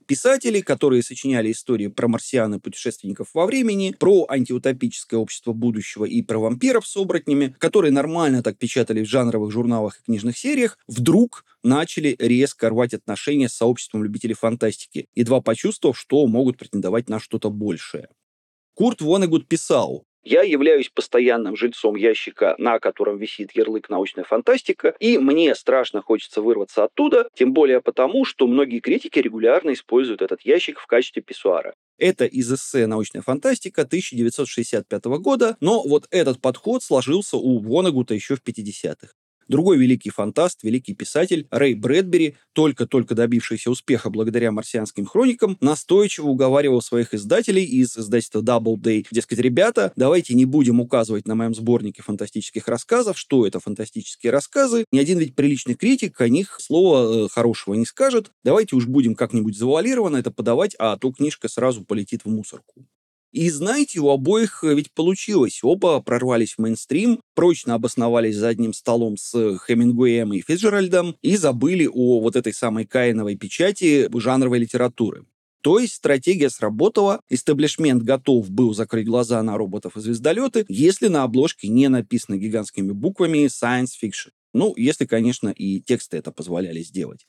Писатели, 0.07 0.61
которые 0.61 1.03
сочиняли 1.03 1.51
истории 1.51 1.87
про 1.87 2.09
марсиан 2.09 2.55
и 2.55 2.59
путешественников 2.59 3.29
во 3.33 3.47
времени, 3.47 3.97
про 3.99 4.27
антиутопическое 4.29 5.19
общество 5.19 5.55
будущего 5.55 6.05
и 6.05 6.21
про 6.21 6.39
вампиров 6.39 6.87
с 6.87 6.95
оборотнями, 6.95 7.57
которые 7.59 7.91
нормально 7.91 8.43
так 8.43 8.59
печатали 8.59 9.03
в 9.03 9.09
жанровых 9.09 9.51
журналах 9.51 9.99
и 9.99 10.05
книжных 10.05 10.37
сериях, 10.37 10.79
вдруг 10.87 11.47
начали 11.63 12.17
резко 12.19 12.69
рвать 12.69 12.93
отношения 12.93 13.49
с 13.49 13.55
сообществом 13.55 14.05
любителей 14.05 14.35
фантастики, 14.35 15.09
едва 15.15 15.41
почувствовав, 15.41 15.99
что 15.99 16.27
могут 16.27 16.59
претендовать 16.59 17.09
на 17.09 17.19
что-то 17.19 17.49
большее. 17.49 18.11
Курт 18.75 19.01
Вонегуд 19.01 19.47
писал, 19.49 20.05
я 20.25 20.43
являюсь 20.43 20.89
постоянным 20.89 21.55
жильцом 21.55 21.97
ящика, 21.97 22.55
на 22.57 22.79
котором 22.79 23.19
висит 23.19 23.53
ярлык 23.53 23.91
«научная 23.91 24.25
фантастика», 24.25 24.95
и 24.99 25.19
мне 25.19 25.55
страшно 25.55 26.01
хочется 26.01 26.41
вырваться 26.41 26.85
оттуда, 26.85 27.29
тем 27.35 27.53
более 27.53 27.83
потому, 27.83 28.25
что 28.25 28.47
многие 28.47 28.81
критики 28.81 29.19
регулярно 29.19 29.75
используют 29.75 30.23
этот 30.23 30.41
ящик 30.41 30.79
в 30.79 30.87
качестве 30.87 31.23
писсуара. 31.23 31.75
Это 31.99 32.25
из 32.25 32.51
эссе 32.51 32.87
«Научная 32.87 33.21
фантастика» 33.21 33.83
1965 33.83 35.05
года, 35.05 35.59
но 35.61 35.83
вот 35.83 36.07
этот 36.11 36.41
подход 36.41 36.83
сложился 36.83 37.37
у 37.37 37.59
Вонагута 37.59 38.15
еще 38.15 38.35
в 38.35 38.43
50-х. 38.43 39.09
Другой 39.49 39.79
великий 39.79 40.11
фантаст, 40.11 40.63
великий 40.63 40.95
писатель 40.95 41.47
Рэй 41.51 41.75
Брэдбери, 41.75 42.37
только-только 42.53 43.15
добившийся 43.15 43.71
успеха 43.71 44.11
благодаря 44.11 44.53
марсианским 44.53 45.07
хроникам, 45.07 45.57
настойчиво 45.61 46.29
уговаривал 46.29 46.81
своих 46.81 47.15
издателей 47.15 47.65
из 47.65 47.97
издательства 47.97 48.41
Doubleday, 48.41 49.07
дескать, 49.11 49.39
ребята, 49.39 49.93
давайте 49.97 50.35
не 50.35 50.45
будем 50.45 50.81
указывать 50.81 51.27
на 51.27 51.35
моем 51.35 51.55
сборнике 51.55 52.03
фантастических 52.03 52.69
рассказов, 52.69 53.19
что 53.19 53.47
это 53.47 53.61
фантастические 53.61 54.33
рассказы. 54.33 54.85
Ни 54.93 54.99
один 54.99 55.19
ведь 55.19 55.35
приличный 55.35 55.75
критик 55.75 56.21
о 56.21 56.29
них 56.29 56.59
слова 56.61 57.27
э, 57.27 57.29
хорошего 57.29 57.75
не 57.75 57.87
скажет. 57.87 58.31
Давайте 58.45 58.77
уж 58.77 58.87
будем 58.87 59.15
как-нибудь 59.15 59.57
завуалированно 59.57 60.17
это 60.17 60.31
подавать, 60.31 60.75
а 60.79 60.97
то 60.97 61.13
книжка 61.13 61.49
сразу 61.49 61.85
полетит 61.85 62.25
в 62.25 62.29
мусорку. 62.29 62.87
И 63.35 63.51
знаете, 63.51 63.99
у 63.99 64.11
обоих 64.11 64.63
э, 64.63 64.75
ведь 64.77 64.93
получилось. 64.93 65.59
Оба 65.65 66.01
прорвались 66.01 66.55
в 66.55 66.59
мейнстрим, 66.61 67.21
прочно 67.35 67.75
обосновались 67.75 68.37
за 68.37 68.47
одним 68.47 68.73
столом 68.73 69.17
с 69.17 69.59
Хемингуэем 69.59 70.33
и 70.33 70.41
Фиджеральдом 70.41 71.17
и 71.21 71.37
забыли 71.37 71.91
о 71.93 72.21
вот 72.21 72.37
этой 72.37 72.55
самой 72.55 72.87
Каиновой 72.87 73.35
печати 73.35 74.09
жанровой 74.17 74.61
литературы. 74.61 75.27
То 75.63 75.81
есть 75.81 75.95
стратегия 75.95 76.49
сработала, 76.49 77.21
истеблишмент 77.29 78.05
готов 78.05 78.51
был 78.51 78.73
закрыть 78.73 79.07
глаза 79.07 79.43
на 79.43 79.57
роботов 79.57 79.97
и 79.97 80.01
звездолеты, 80.01 80.65
если 80.69 81.09
на 81.09 81.25
обложке 81.25 81.67
не 81.67 81.89
написано 81.89 82.37
гигантскими 82.37 82.93
буквами 82.93 83.47
science 83.47 83.95
fiction. 84.01 84.31
Ну, 84.53 84.75
если, 84.77 85.07
конечно, 85.07 85.49
и 85.49 85.81
тексты 85.81 86.19
это 86.19 86.31
позволяли 86.31 86.83
сделать. 86.83 87.27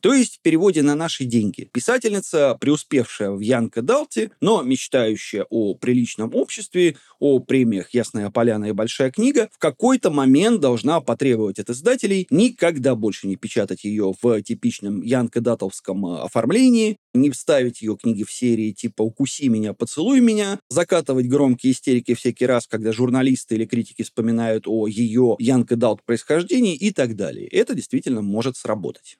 То 0.00 0.14
есть 0.14 0.36
в 0.36 0.40
переводе 0.40 0.82
на 0.82 0.94
наши 0.94 1.24
деньги. 1.24 1.68
Писательница, 1.72 2.56
преуспевшая 2.60 3.30
в 3.30 3.40
Янка 3.40 3.82
Далте, 3.82 4.30
но 4.40 4.62
мечтающая 4.62 5.46
о 5.50 5.74
приличном 5.74 6.34
обществе, 6.34 6.96
о 7.18 7.38
премиях 7.38 7.90
«Ясная 7.90 8.30
поляна» 8.30 8.66
и 8.66 8.72
«Большая 8.72 9.10
книга», 9.10 9.48
в 9.52 9.58
какой-то 9.58 10.10
момент 10.10 10.60
должна 10.60 11.00
потребовать 11.00 11.58
от 11.58 11.70
издателей 11.70 12.26
никогда 12.30 12.94
больше 12.94 13.26
не 13.26 13.36
печатать 13.36 13.84
ее 13.84 14.14
в 14.20 14.42
типичном 14.42 15.02
Янка 15.02 15.40
Датовском 15.40 16.06
э, 16.06 16.20
оформлении, 16.22 16.96
не 17.12 17.30
вставить 17.30 17.82
ее 17.82 17.96
книги 17.96 18.24
в 18.24 18.32
серии 18.32 18.72
типа 18.72 19.02
«Укуси 19.02 19.48
меня, 19.48 19.74
поцелуй 19.74 20.20
меня», 20.20 20.60
закатывать 20.68 21.26
громкие 21.26 21.72
истерики 21.72 22.14
всякий 22.14 22.46
раз, 22.46 22.66
когда 22.66 22.92
журналисты 22.92 23.56
или 23.56 23.66
критики 23.66 24.02
вспоминают 24.02 24.64
о 24.66 24.86
ее 24.86 25.36
Янка 25.38 25.76
Далт 25.76 26.02
происхождении 26.04 26.74
и 26.74 26.90
так 26.90 27.16
далее. 27.16 27.46
Это 27.48 27.74
действительно 27.74 28.22
может 28.22 28.56
сработать. 28.56 29.18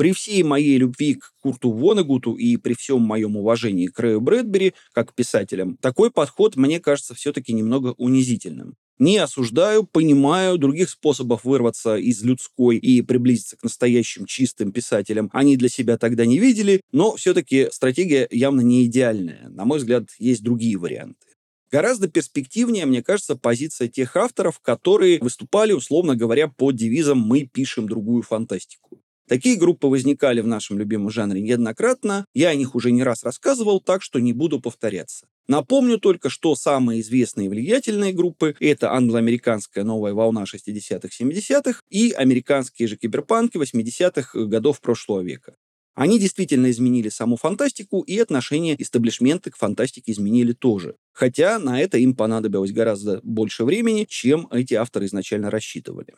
При 0.00 0.12
всей 0.12 0.42
моей 0.42 0.78
любви 0.78 1.16
к 1.16 1.30
Курту 1.42 1.70
Вонегуту 1.72 2.32
и 2.32 2.56
при 2.56 2.72
всем 2.72 3.02
моем 3.02 3.36
уважении 3.36 3.86
к 3.86 3.98
Рэю 4.00 4.22
Брэдбери, 4.22 4.72
как 4.94 5.14
писателям, 5.14 5.76
такой 5.76 6.10
подход 6.10 6.56
мне 6.56 6.80
кажется 6.80 7.14
все-таки 7.14 7.52
немного 7.52 7.88
унизительным. 7.98 8.76
Не 8.98 9.18
осуждаю, 9.18 9.84
понимаю, 9.84 10.56
других 10.56 10.88
способов 10.88 11.44
вырваться 11.44 11.98
из 11.98 12.22
людской 12.22 12.78
и 12.78 13.02
приблизиться 13.02 13.58
к 13.58 13.62
настоящим 13.62 14.24
чистым 14.24 14.72
писателям 14.72 15.28
они 15.34 15.58
для 15.58 15.68
себя 15.68 15.98
тогда 15.98 16.24
не 16.24 16.38
видели, 16.38 16.80
но 16.92 17.16
все-таки 17.16 17.68
стратегия 17.70 18.26
явно 18.30 18.62
не 18.62 18.86
идеальная. 18.86 19.50
На 19.50 19.66
мой 19.66 19.80
взгляд, 19.80 20.04
есть 20.18 20.42
другие 20.42 20.78
варианты. 20.78 21.26
Гораздо 21.70 22.08
перспективнее, 22.08 22.86
мне 22.86 23.02
кажется, 23.02 23.36
позиция 23.36 23.88
тех 23.88 24.16
авторов, 24.16 24.60
которые 24.60 25.18
выступали, 25.18 25.72
условно 25.72 26.16
говоря, 26.16 26.48
под 26.48 26.76
девизом 26.76 27.18
«Мы 27.18 27.42
пишем 27.44 27.86
другую 27.86 28.22
фантастику». 28.22 29.02
Такие 29.30 29.56
группы 29.56 29.86
возникали 29.86 30.40
в 30.40 30.48
нашем 30.48 30.76
любимом 30.76 31.08
жанре 31.08 31.40
неоднократно, 31.40 32.24
я 32.34 32.48
о 32.48 32.54
них 32.56 32.74
уже 32.74 32.90
не 32.90 33.04
раз 33.04 33.22
рассказывал, 33.22 33.80
так 33.80 34.02
что 34.02 34.18
не 34.18 34.32
буду 34.32 34.60
повторяться. 34.60 35.28
Напомню 35.46 35.98
только, 35.98 36.28
что 36.28 36.56
самые 36.56 37.00
известные 37.00 37.46
и 37.46 37.48
влиятельные 37.48 38.12
группы— 38.12 38.56
это 38.58 38.92
англо-американская 38.92 39.84
новая 39.84 40.14
волна 40.14 40.42
60-х-70-х 40.52 41.80
и 41.88 42.10
американские 42.10 42.88
же 42.88 42.96
киберпанки 42.96 43.56
80-х 43.56 44.46
годов 44.46 44.80
прошлого 44.80 45.20
века. 45.20 45.54
Они 45.94 46.18
действительно 46.18 46.68
изменили 46.68 47.08
саму 47.08 47.36
фантастику, 47.36 48.00
и 48.00 48.18
отношение 48.18 48.74
истеблишмента 48.82 49.52
к 49.52 49.56
фантастике 49.56 50.10
изменили 50.10 50.54
тоже. 50.54 50.96
Хотя 51.12 51.60
на 51.60 51.80
это 51.80 51.98
им 51.98 52.16
понадобилось 52.16 52.72
гораздо 52.72 53.20
больше 53.22 53.64
времени, 53.64 54.06
чем 54.08 54.48
эти 54.50 54.74
авторы 54.74 55.06
изначально 55.06 55.50
рассчитывали. 55.50 56.14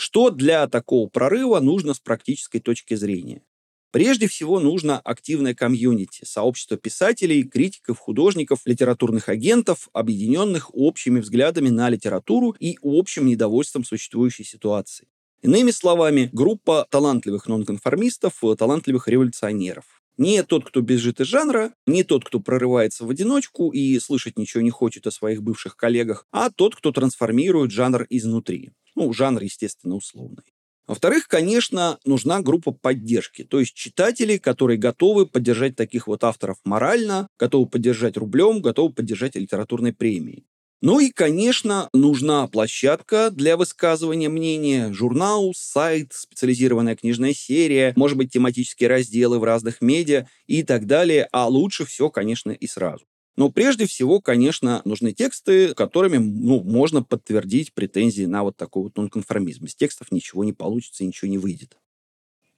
Что 0.00 0.30
для 0.30 0.68
такого 0.68 1.08
прорыва 1.08 1.58
нужно 1.58 1.92
с 1.92 1.98
практической 1.98 2.60
точки 2.60 2.94
зрения? 2.94 3.42
Прежде 3.90 4.28
всего 4.28 4.60
нужно 4.60 5.00
активное 5.00 5.56
комьюнити, 5.56 6.24
сообщество 6.24 6.76
писателей, 6.76 7.42
критиков, 7.42 7.98
художников, 7.98 8.60
литературных 8.64 9.28
агентов, 9.28 9.88
объединенных 9.92 10.72
общими 10.72 11.18
взглядами 11.18 11.70
на 11.70 11.88
литературу 11.88 12.54
и 12.60 12.78
общим 12.80 13.26
недовольством 13.26 13.82
существующей 13.82 14.44
ситуации. 14.44 15.08
Иными 15.42 15.72
словами, 15.72 16.30
группа 16.32 16.86
талантливых 16.88 17.48
нонконформистов, 17.48 18.44
э, 18.44 18.54
талантливых 18.54 19.08
революционеров. 19.08 20.00
Не 20.16 20.44
тот, 20.44 20.64
кто 20.64 20.80
бежит 20.80 21.20
из 21.20 21.26
жанра, 21.26 21.72
не 21.88 22.04
тот, 22.04 22.24
кто 22.24 22.38
прорывается 22.38 23.04
в 23.04 23.10
одиночку 23.10 23.70
и 23.70 23.98
слышать 23.98 24.38
ничего 24.38 24.62
не 24.62 24.70
хочет 24.70 25.08
о 25.08 25.10
своих 25.10 25.42
бывших 25.42 25.74
коллегах, 25.76 26.24
а 26.30 26.50
тот, 26.50 26.76
кто 26.76 26.92
трансформирует 26.92 27.72
жанр 27.72 28.06
изнутри. 28.10 28.70
Ну, 28.98 29.12
жанр, 29.12 29.42
естественно, 29.42 29.94
условный. 29.94 30.42
Во-вторых, 30.88 31.28
конечно, 31.28 31.98
нужна 32.04 32.40
группа 32.40 32.72
поддержки, 32.72 33.44
то 33.44 33.60
есть 33.60 33.74
читатели, 33.74 34.38
которые 34.38 34.78
готовы 34.78 35.26
поддержать 35.26 35.76
таких 35.76 36.06
вот 36.06 36.24
авторов 36.24 36.56
морально, 36.64 37.28
готовы 37.38 37.66
поддержать 37.68 38.16
рублем, 38.16 38.62
готовы 38.62 38.92
поддержать 38.94 39.36
литературной 39.36 39.92
премией. 39.92 40.46
Ну 40.80 40.98
и, 41.00 41.10
конечно, 41.10 41.90
нужна 41.92 42.46
площадка 42.48 43.30
для 43.30 43.56
высказывания 43.56 44.28
мнения, 44.28 44.92
журнал, 44.92 45.52
сайт, 45.54 46.12
специализированная 46.12 46.96
книжная 46.96 47.34
серия, 47.34 47.92
может 47.96 48.16
быть, 48.16 48.32
тематические 48.32 48.88
разделы 48.88 49.38
в 49.38 49.44
разных 49.44 49.80
медиа 49.80 50.26
и 50.46 50.62
так 50.62 50.86
далее, 50.86 51.28
а 51.32 51.48
лучше 51.48 51.84
все, 51.84 52.10
конечно, 52.10 52.50
и 52.52 52.66
сразу. 52.66 53.07
Но 53.38 53.50
прежде 53.52 53.86
всего, 53.86 54.20
конечно, 54.20 54.82
нужны 54.84 55.12
тексты, 55.12 55.72
которыми 55.72 56.16
ну, 56.18 56.60
можно 56.64 57.04
подтвердить 57.04 57.72
претензии 57.72 58.24
на 58.24 58.42
вот 58.42 58.56
такой 58.56 58.82
вот 58.82 58.96
нонконформизм. 58.96 59.64
Из 59.66 59.76
текстов 59.76 60.10
ничего 60.10 60.42
не 60.42 60.52
получится, 60.52 61.04
ничего 61.04 61.30
не 61.30 61.38
выйдет. 61.38 61.78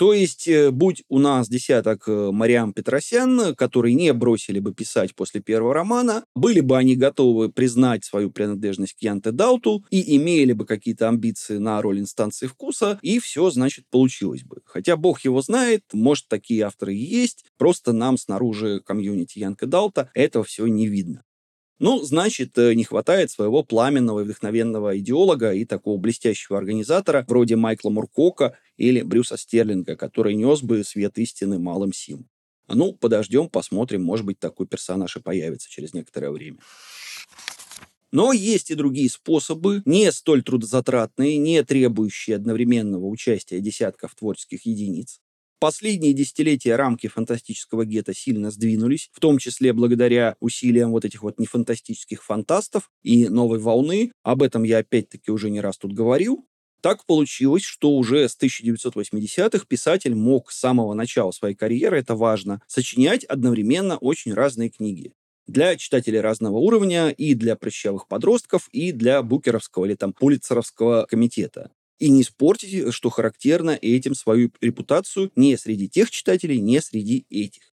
То 0.00 0.14
есть, 0.14 0.48
э, 0.48 0.70
будь 0.70 1.04
у 1.10 1.18
нас 1.18 1.50
десяток 1.50 2.08
э, 2.08 2.30
Мариам 2.32 2.72
Петросян, 2.72 3.54
которые 3.54 3.94
не 3.94 4.14
бросили 4.14 4.58
бы 4.58 4.72
писать 4.72 5.14
после 5.14 5.42
первого 5.42 5.74
романа, 5.74 6.24
были 6.34 6.60
бы 6.60 6.78
они 6.78 6.96
готовы 6.96 7.50
признать 7.50 8.02
свою 8.06 8.30
принадлежность 8.30 8.94
к 8.94 9.02
Янте 9.02 9.30
Дауту 9.30 9.84
и 9.90 10.16
имели 10.16 10.54
бы 10.54 10.64
какие-то 10.64 11.06
амбиции 11.06 11.58
на 11.58 11.82
роль 11.82 12.00
инстанции 12.00 12.46
вкуса, 12.46 12.98
и 13.02 13.18
все, 13.18 13.50
значит, 13.50 13.84
получилось 13.90 14.42
бы. 14.42 14.62
Хотя 14.64 14.96
бог 14.96 15.20
его 15.20 15.42
знает, 15.42 15.84
может, 15.92 16.28
такие 16.28 16.62
авторы 16.62 16.94
и 16.94 17.04
есть, 17.04 17.44
просто 17.58 17.92
нам 17.92 18.16
снаружи 18.16 18.80
комьюнити 18.80 19.38
Янка 19.38 19.66
Даута 19.66 20.08
этого 20.14 20.44
всего 20.44 20.66
не 20.66 20.86
видно. 20.86 21.24
Ну, 21.80 22.02
значит, 22.02 22.58
э, 22.58 22.74
не 22.74 22.84
хватает 22.84 23.30
своего 23.30 23.62
пламенного 23.62 24.20
и 24.20 24.24
вдохновенного 24.24 24.98
идеолога 24.98 25.54
и 25.54 25.64
такого 25.64 25.98
блестящего 25.98 26.58
организатора 26.58 27.24
вроде 27.26 27.56
Майкла 27.56 27.88
Муркока 27.88 28.58
или 28.76 29.00
Брюса 29.00 29.38
Стерлинга, 29.38 29.96
который 29.96 30.34
нес 30.34 30.60
бы 30.60 30.84
свет 30.84 31.16
истины 31.16 31.58
малым 31.58 31.94
сим. 31.94 32.28
А 32.66 32.74
ну, 32.74 32.92
подождем, 32.92 33.48
посмотрим, 33.48 34.02
может 34.02 34.26
быть, 34.26 34.38
такой 34.38 34.66
персонаж 34.66 35.16
и 35.16 35.20
появится 35.20 35.70
через 35.70 35.94
некоторое 35.94 36.30
время. 36.30 36.58
Но 38.12 38.34
есть 38.34 38.70
и 38.70 38.74
другие 38.74 39.08
способы, 39.08 39.80
не 39.86 40.12
столь 40.12 40.42
трудозатратные, 40.42 41.38
не 41.38 41.64
требующие 41.64 42.36
одновременного 42.36 43.06
участия 43.06 43.58
десятков 43.60 44.14
творческих 44.14 44.66
единиц 44.66 45.18
последние 45.60 46.12
десятилетия 46.14 46.74
рамки 46.74 47.06
фантастического 47.06 47.84
гетто 47.84 48.14
сильно 48.14 48.50
сдвинулись, 48.50 49.10
в 49.12 49.20
том 49.20 49.38
числе 49.38 49.72
благодаря 49.72 50.34
усилиям 50.40 50.90
вот 50.90 51.04
этих 51.04 51.22
вот 51.22 51.38
нефантастических 51.38 52.24
фантастов 52.24 52.90
и 53.02 53.28
новой 53.28 53.60
волны. 53.60 54.10
Об 54.24 54.42
этом 54.42 54.64
я 54.64 54.78
опять-таки 54.78 55.30
уже 55.30 55.50
не 55.50 55.60
раз 55.60 55.78
тут 55.78 55.92
говорил. 55.92 56.46
Так 56.80 57.04
получилось, 57.04 57.62
что 57.62 57.90
уже 57.90 58.26
с 58.26 58.36
1980-х 58.40 59.66
писатель 59.68 60.14
мог 60.14 60.50
с 60.50 60.58
самого 60.58 60.94
начала 60.94 61.30
своей 61.30 61.54
карьеры, 61.54 61.98
это 61.98 62.14
важно, 62.14 62.62
сочинять 62.66 63.24
одновременно 63.24 63.98
очень 63.98 64.32
разные 64.32 64.70
книги 64.70 65.12
для 65.46 65.76
читателей 65.76 66.20
разного 66.20 66.58
уровня, 66.58 67.10
и 67.10 67.34
для 67.34 67.56
прыщавых 67.56 68.06
подростков, 68.06 68.68
и 68.72 68.92
для 68.92 69.22
букеровского 69.22 69.84
или 69.84 69.94
там 69.94 70.12
пулицеровского 70.12 71.06
комитета 71.10 71.70
и 72.00 72.10
не 72.10 72.22
испортите, 72.22 72.90
что 72.90 73.10
характерно, 73.10 73.78
этим 73.80 74.16
свою 74.16 74.50
репутацию 74.60 75.30
не 75.36 75.56
среди 75.56 75.88
тех 75.88 76.10
читателей, 76.10 76.58
не 76.58 76.80
среди 76.80 77.26
этих. 77.30 77.70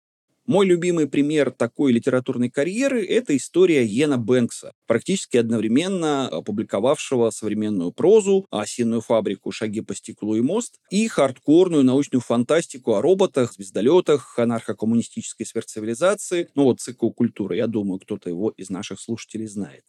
Мой 0.47 0.67
любимый 0.67 1.07
пример 1.07 1.49
такой 1.49 1.91
литературной 1.91 2.51
карьеры– 2.51 3.03
это 3.07 3.35
история 3.35 3.83
Йена 3.83 4.19
Бэнкса, 4.19 4.73
практически 4.85 5.37
одновременно 5.37 6.27
опубликовавшего 6.27 7.31
современную 7.31 7.91
прозу, 7.91 8.45
осиную 8.51 9.01
фабрику 9.01 9.51
«Шаги 9.51 9.81
по 9.81 9.95
стеклу 9.95 10.35
и 10.35 10.41
мост» 10.41 10.75
и 10.91 11.07
хардкорную 11.07 11.83
научную 11.83 12.21
фантастику 12.21 12.93
о 12.93 13.01
роботах, 13.01 13.53
звездолетах, 13.53 14.37
анархо-коммунистической 14.37 15.47
сверхцивилизации. 15.47 16.49
Ну 16.53 16.65
вот 16.65 16.79
цикл 16.79 17.09
культуры, 17.09 17.55
я 17.55 17.65
думаю, 17.65 17.99
кто-то 17.99 18.29
его 18.29 18.51
из 18.51 18.69
наших 18.69 18.99
слушателей 18.99 19.47
знает. 19.47 19.83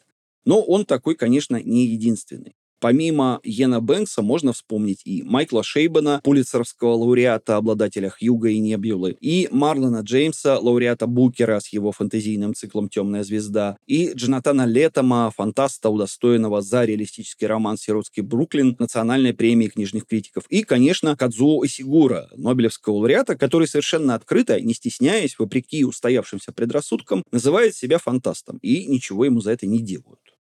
Но 0.46 0.62
он 0.62 0.86
такой, 0.86 1.16
конечно, 1.16 1.62
не 1.62 1.84
единственный. 1.84 2.56
Помимо 2.80 3.40
Йена 3.42 3.80
Бэнкса 3.80 4.22
можно 4.22 4.52
вспомнить 4.52 5.00
и 5.04 5.22
Майкла 5.22 5.62
Шейбана, 5.62 6.20
пулицеровского 6.22 6.92
лауреата, 6.94 7.56
обладателя 7.56 8.10
Хьюга 8.10 8.50
и 8.50 8.58
Небьюлы, 8.58 9.16
и 9.20 9.48
Марлона 9.50 10.00
Джеймса, 10.00 10.58
лауреата 10.58 11.06
Букера 11.06 11.58
с 11.60 11.68
его 11.68 11.92
фэнтезийным 11.92 12.54
циклом 12.54 12.88
«Темная 12.88 13.24
звезда», 13.24 13.76
и 13.86 14.12
Джонатана 14.12 14.66
Летома, 14.66 15.32
фантаста, 15.34 15.88
удостоенного 15.88 16.60
за 16.60 16.84
реалистический 16.84 17.46
роман 17.46 17.78
«Сиротский 17.78 18.22
Бруклин» 18.22 18.76
национальной 18.78 19.32
премии 19.32 19.68
книжных 19.68 20.06
критиков, 20.06 20.44
и, 20.48 20.62
конечно, 20.62 21.16
Кадзуо 21.16 21.64
Исигура, 21.64 22.28
нобелевского 22.36 22.94
лауреата, 22.94 23.36
который 23.36 23.68
совершенно 23.68 24.14
открыто, 24.14 24.60
не 24.60 24.74
стесняясь, 24.74 25.38
вопреки 25.38 25.84
устоявшимся 25.84 26.52
предрассудкам, 26.52 27.24
называет 27.32 27.74
себя 27.74 27.98
фантастом, 27.98 28.58
и 28.62 28.86
ничего 28.86 29.24
ему 29.24 29.40
за 29.40 29.52
это 29.52 29.66
не 29.66 29.80
делают. 29.80 30.35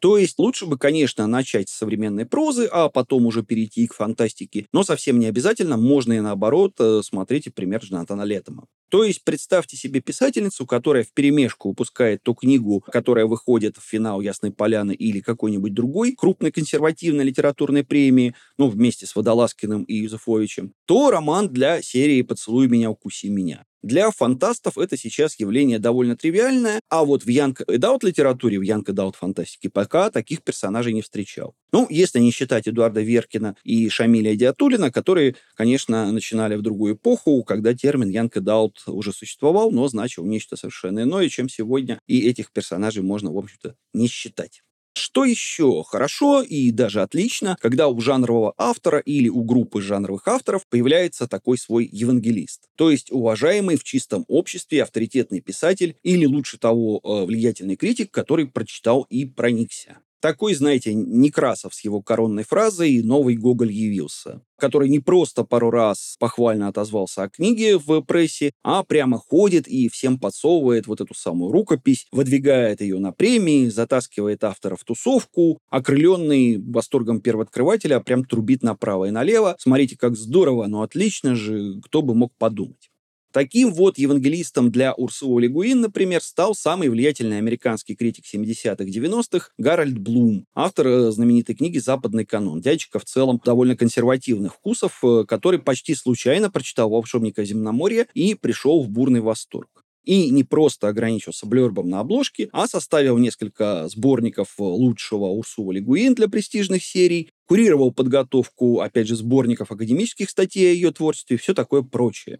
То 0.00 0.18
есть 0.18 0.38
лучше 0.38 0.66
бы, 0.66 0.78
конечно, 0.78 1.26
начать 1.26 1.68
с 1.68 1.76
современной 1.76 2.26
прозы, 2.26 2.68
а 2.70 2.88
потом 2.88 3.26
уже 3.26 3.42
перейти 3.42 3.86
к 3.86 3.94
фантастике, 3.94 4.66
но 4.72 4.84
совсем 4.84 5.18
не 5.18 5.26
обязательно, 5.26 5.76
можно 5.76 6.12
и 6.12 6.20
наоборот, 6.20 6.74
э, 6.78 7.00
смотрите 7.02 7.50
пример 7.50 7.80
Джонатана 7.82 8.22
Летема. 8.22 8.66
То 8.88 9.02
есть 9.02 9.24
представьте 9.24 9.76
себе 9.76 10.00
писательницу, 10.00 10.64
которая 10.64 11.02
в 11.02 11.12
перемешку 11.12 11.70
выпускает 11.70 12.22
ту 12.22 12.34
книгу, 12.34 12.80
которая 12.80 13.26
выходит 13.26 13.76
в 13.76 13.82
финал 13.82 14.20
«Ясной 14.20 14.52
поляны» 14.52 14.92
или 14.92 15.20
какой-нибудь 15.20 15.74
другой 15.74 16.12
крупной 16.12 16.52
консервативной 16.52 17.24
литературной 17.24 17.82
премии, 17.82 18.34
ну, 18.58 18.68
вместе 18.68 19.06
с 19.06 19.16
Водолазкиным 19.16 19.82
и 19.82 19.94
Юзефовичем, 19.96 20.72
то 20.84 21.10
роман 21.10 21.48
для 21.48 21.82
серии 21.82 22.22
«Поцелуй 22.22 22.68
меня, 22.68 22.90
укуси 22.90 23.26
меня». 23.26 23.64
Для 23.86 24.10
фантастов 24.10 24.78
это 24.78 24.96
сейчас 24.96 25.38
явление 25.38 25.78
довольно 25.78 26.16
тривиальное, 26.16 26.80
а 26.88 27.04
вот 27.04 27.22
в 27.22 27.28
Young 27.28 27.60
Adult 27.68 28.02
литературе, 28.02 28.58
в 28.58 28.62
Young 28.62 28.90
Adult 28.90 29.14
фантастике 29.14 29.70
пока 29.70 30.10
таких 30.10 30.42
персонажей 30.42 30.92
не 30.92 31.02
встречал. 31.02 31.54
Ну, 31.70 31.86
если 31.88 32.18
не 32.18 32.32
считать 32.32 32.66
Эдуарда 32.66 33.00
Веркина 33.02 33.54
и 33.62 33.88
Шамиля 33.88 34.34
Идиатуллина, 34.34 34.90
которые, 34.90 35.36
конечно, 35.54 36.10
начинали 36.10 36.56
в 36.56 36.62
другую 36.62 36.96
эпоху, 36.96 37.44
когда 37.44 37.74
термин 37.74 38.08
Young 38.08 38.36
Adult 38.36 38.82
уже 38.88 39.12
существовал, 39.12 39.70
но 39.70 39.86
значил 39.86 40.24
нечто 40.24 40.56
совершенно 40.56 41.04
иное, 41.04 41.28
чем 41.28 41.48
сегодня, 41.48 42.00
и 42.08 42.28
этих 42.28 42.50
персонажей 42.50 43.04
можно, 43.04 43.32
в 43.32 43.38
общем-то, 43.38 43.76
не 43.94 44.08
считать. 44.08 44.62
Что 44.98 45.26
еще 45.26 45.84
хорошо 45.84 46.40
и 46.40 46.70
даже 46.70 47.02
отлично, 47.02 47.58
когда 47.60 47.88
у 47.88 48.00
жанрового 48.00 48.54
автора 48.56 48.98
или 48.98 49.28
у 49.28 49.44
группы 49.44 49.82
жанровых 49.82 50.26
авторов 50.26 50.66
появляется 50.70 51.28
такой 51.28 51.58
свой 51.58 51.86
евангелист, 51.92 52.62
то 52.76 52.90
есть 52.90 53.12
уважаемый 53.12 53.76
в 53.76 53.84
чистом 53.84 54.24
обществе 54.26 54.82
авторитетный 54.82 55.40
писатель 55.42 55.98
или, 56.02 56.24
лучше 56.24 56.56
того, 56.58 57.00
э, 57.04 57.24
влиятельный 57.26 57.76
критик, 57.76 58.10
который 58.10 58.46
прочитал 58.46 59.02
и 59.10 59.26
проникся. 59.26 59.98
Такой, 60.20 60.54
знаете, 60.54 60.94
Некрасов 60.94 61.74
с 61.74 61.84
его 61.84 62.00
коронной 62.00 62.42
фразой 62.42 63.02
«Новый 63.02 63.36
Гоголь 63.36 63.70
явился», 63.70 64.40
который 64.58 64.88
не 64.88 64.98
просто 64.98 65.44
пару 65.44 65.70
раз 65.70 66.16
похвально 66.18 66.68
отозвался 66.68 67.24
о 67.24 67.28
книге 67.28 67.76
в 67.76 68.00
прессе, 68.00 68.52
а 68.64 68.82
прямо 68.82 69.18
ходит 69.18 69.68
и 69.68 69.88
всем 69.88 70.18
подсовывает 70.18 70.86
вот 70.86 71.02
эту 71.02 71.14
самую 71.14 71.52
рукопись, 71.52 72.06
выдвигает 72.12 72.80
ее 72.80 72.98
на 72.98 73.12
премии, 73.12 73.68
затаскивает 73.68 74.42
автора 74.42 74.76
в 74.76 74.84
тусовку, 74.84 75.58
окрыленный 75.68 76.58
восторгом 76.58 77.20
первооткрывателя 77.20 78.00
прям 78.00 78.24
трубит 78.24 78.62
направо 78.62 79.06
и 79.06 79.10
налево. 79.10 79.54
Смотрите, 79.58 79.96
как 79.98 80.16
здорово, 80.16 80.66
ну 80.66 80.82
отлично 80.82 81.34
же, 81.34 81.80
кто 81.82 82.00
бы 82.00 82.14
мог 82.14 82.32
подумать. 82.38 82.90
Таким 83.36 83.70
вот 83.74 83.98
евангелистом 83.98 84.70
для 84.70 84.94
Урсула 84.94 85.40
Легуин, 85.40 85.82
например, 85.82 86.22
стал 86.22 86.54
самый 86.54 86.88
влиятельный 86.88 87.36
американский 87.36 87.94
критик 87.94 88.24
70-х-90-х 88.24 89.50
Гарольд 89.58 89.98
Блум, 89.98 90.46
автор 90.54 90.86
э, 90.86 91.10
знаменитой 91.10 91.54
книги 91.54 91.76
«Западный 91.76 92.24
канон». 92.24 92.62
Дядечка 92.62 92.98
в 92.98 93.04
целом 93.04 93.38
довольно 93.44 93.76
консервативных 93.76 94.54
вкусов, 94.54 95.00
э, 95.04 95.26
который 95.28 95.58
почти 95.58 95.94
случайно 95.94 96.50
прочитал 96.50 96.88
«Волшебника 96.88 97.44
земноморья» 97.44 98.06
и 98.14 98.34
пришел 98.34 98.82
в 98.82 98.88
бурный 98.88 99.20
восторг 99.20 99.84
и 100.04 100.30
не 100.30 100.42
просто 100.42 100.88
ограничился 100.88 101.44
блербом 101.44 101.90
на 101.90 102.00
обложке, 102.00 102.48
а 102.52 102.66
составил 102.66 103.18
несколько 103.18 103.86
сборников 103.88 104.54
лучшего 104.58 105.26
Урсула 105.26 105.72
Легуин 105.72 106.14
для 106.14 106.28
престижных 106.28 106.82
серий, 106.82 107.28
курировал 107.46 107.92
подготовку, 107.92 108.80
опять 108.80 109.08
же, 109.08 109.14
сборников 109.14 109.70
академических 109.70 110.30
статей 110.30 110.70
о 110.70 110.74
ее 110.74 110.90
творчестве 110.90 111.36
и 111.36 111.38
все 111.38 111.52
такое 111.52 111.82
прочее. 111.82 112.38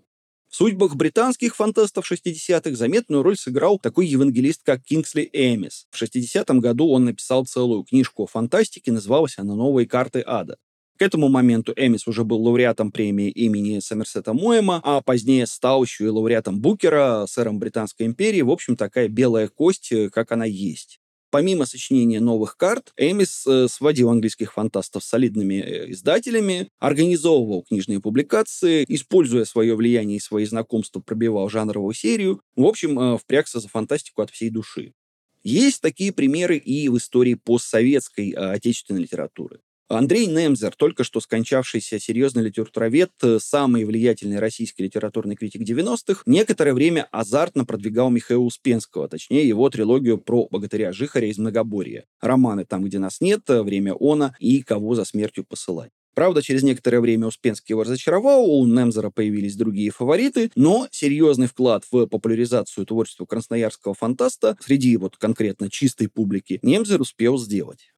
В 0.49 0.57
судьбах 0.57 0.95
британских 0.95 1.57
фантастов 1.57 2.11
60-х 2.11 2.77
заметную 2.77 3.23
роль 3.23 3.37
сыграл 3.37 3.79
такой 3.79 4.07
евангелист, 4.07 4.63
как 4.63 4.83
Кингсли 4.83 5.29
Эмис. 5.33 5.87
В 5.91 6.01
60-м 6.01 6.61
году 6.61 6.89
он 6.89 7.05
написал 7.05 7.45
целую 7.45 7.85
книжку 7.85 8.25
о 8.25 8.27
фантастике, 8.27 8.93
называлась 8.93 9.39
она 9.39 9.55
«Новые 9.55 9.87
карты 9.87 10.23
ада». 10.25 10.57
К 10.99 11.03
этому 11.03 11.29
моменту 11.29 11.75
Эмис 11.77 12.07
уже 12.07 12.25
был 12.25 12.43
лауреатом 12.43 12.91
премии 12.91 13.29
имени 13.29 13.81
Сомерсета 13.81 14.33
Моэма, 14.33 14.81
а 14.83 15.03
позднее 15.03 15.47
стал 15.47 15.83
еще 15.83 16.05
и 16.05 16.09
лауреатом 16.09 16.61
Букера, 16.61 17.27
сэром 17.29 17.59
Британской 17.59 18.07
империи. 18.07 18.41
В 18.41 18.51
общем, 18.51 18.77
такая 18.77 19.09
белая 19.09 19.49
кость, 19.49 19.93
э, 19.93 20.09
как 20.09 20.33
она 20.33 20.47
есть. 20.47 21.01
Помимо 21.31 21.67
сочинения 21.67 22.21
новых 22.21 22.57
карт, 22.57 22.93
Эмис 22.97 23.47
э, 23.47 23.67
сводил 23.69 24.11
английских 24.11 24.53
фантастов 24.53 25.03
с 25.03 25.09
солидными 25.09 25.55
э, 25.55 25.91
издателями, 25.91 26.69
организовывал 26.79 27.65
книжные 27.65 28.01
публикации, 28.01 28.85
используя 28.89 29.45
свое 29.45 29.75
влияние 29.75 30.19
и 30.19 30.21
свои 30.21 30.45
знакомства, 30.45 31.01
пробивал 31.01 31.49
жанровую 31.49 31.95
серию. 31.95 32.41
В 32.55 32.65
общем, 32.65 32.99
э, 32.99 33.19
впрягся 33.19 33.59
за 33.59 33.69
фантастику 33.69 34.23
от 34.23 34.31
всей 34.31 34.51
души. 34.51 34.95
Есть 35.43 35.81
такие 35.81 36.13
примеры 36.13 36.59
и 36.59 36.89
в 36.89 36.97
истории 36.97 37.35
постсоветской 37.35 38.31
отечественной 38.31 39.03
литературы. 39.03 39.61
Андрей 39.89 40.27
Немзер, 40.27 40.75
только 40.75 41.05
что 41.05 41.21
скончавшийся 41.21 42.01
серьезный 42.01 42.43
литературовед, 42.43 43.13
э, 43.23 43.39
самый 43.41 43.85
влиятельный 43.85 44.41
российский 44.41 44.83
литературный 44.83 45.37
критик 45.37 45.63
90-х, 45.63 46.23
некоторое 46.27 46.75
время 46.75 47.07
азартно 47.13 47.65
продвигал 47.65 48.11
Михаила 48.11 48.43
Успенского, 48.43 49.09
точнее 49.09 49.47
его 49.47 49.71
трилогию 49.71 50.19
про 50.19 50.49
богатыря 50.51 50.93
Жихаря 50.93 51.29
из 51.29 51.39
Многоборья. 51.39 52.05
Романы 52.21 52.65
«Там, 52.65 52.83
где 52.83 52.99
нас 52.99 53.21
нет», 53.21 53.43
«Время 53.47 53.95
она» 54.01 54.35
и 54.41 54.61
«Кого 54.63 54.97
за 54.97 55.05
смертью 55.05 55.45
посылать». 55.45 55.93
Правда, 56.17 56.43
через 56.43 56.63
некоторое 56.63 57.01
время 57.01 57.27
Успенский 57.27 57.75
его 57.75 57.83
разочаровал, 57.83 58.45
у 58.51 58.67
Немзера 58.67 59.11
появились 59.11 59.55
другие 59.55 59.91
фавориты, 59.91 60.51
но 60.57 60.89
серьезный 60.91 61.47
вклад 61.47 61.85
в 61.91 62.07
популяризацию 62.07 62.87
творчества 62.87 63.27
красноярского 63.27 63.95
фантаста 63.95 64.57
среди 64.65 64.97
вот 64.97 65.19
конкретно 65.19 65.71
чистой 65.71 66.09
публики 66.09 66.59
Немзер 66.63 67.03
успел 67.03 67.39
сделать. 67.39 67.91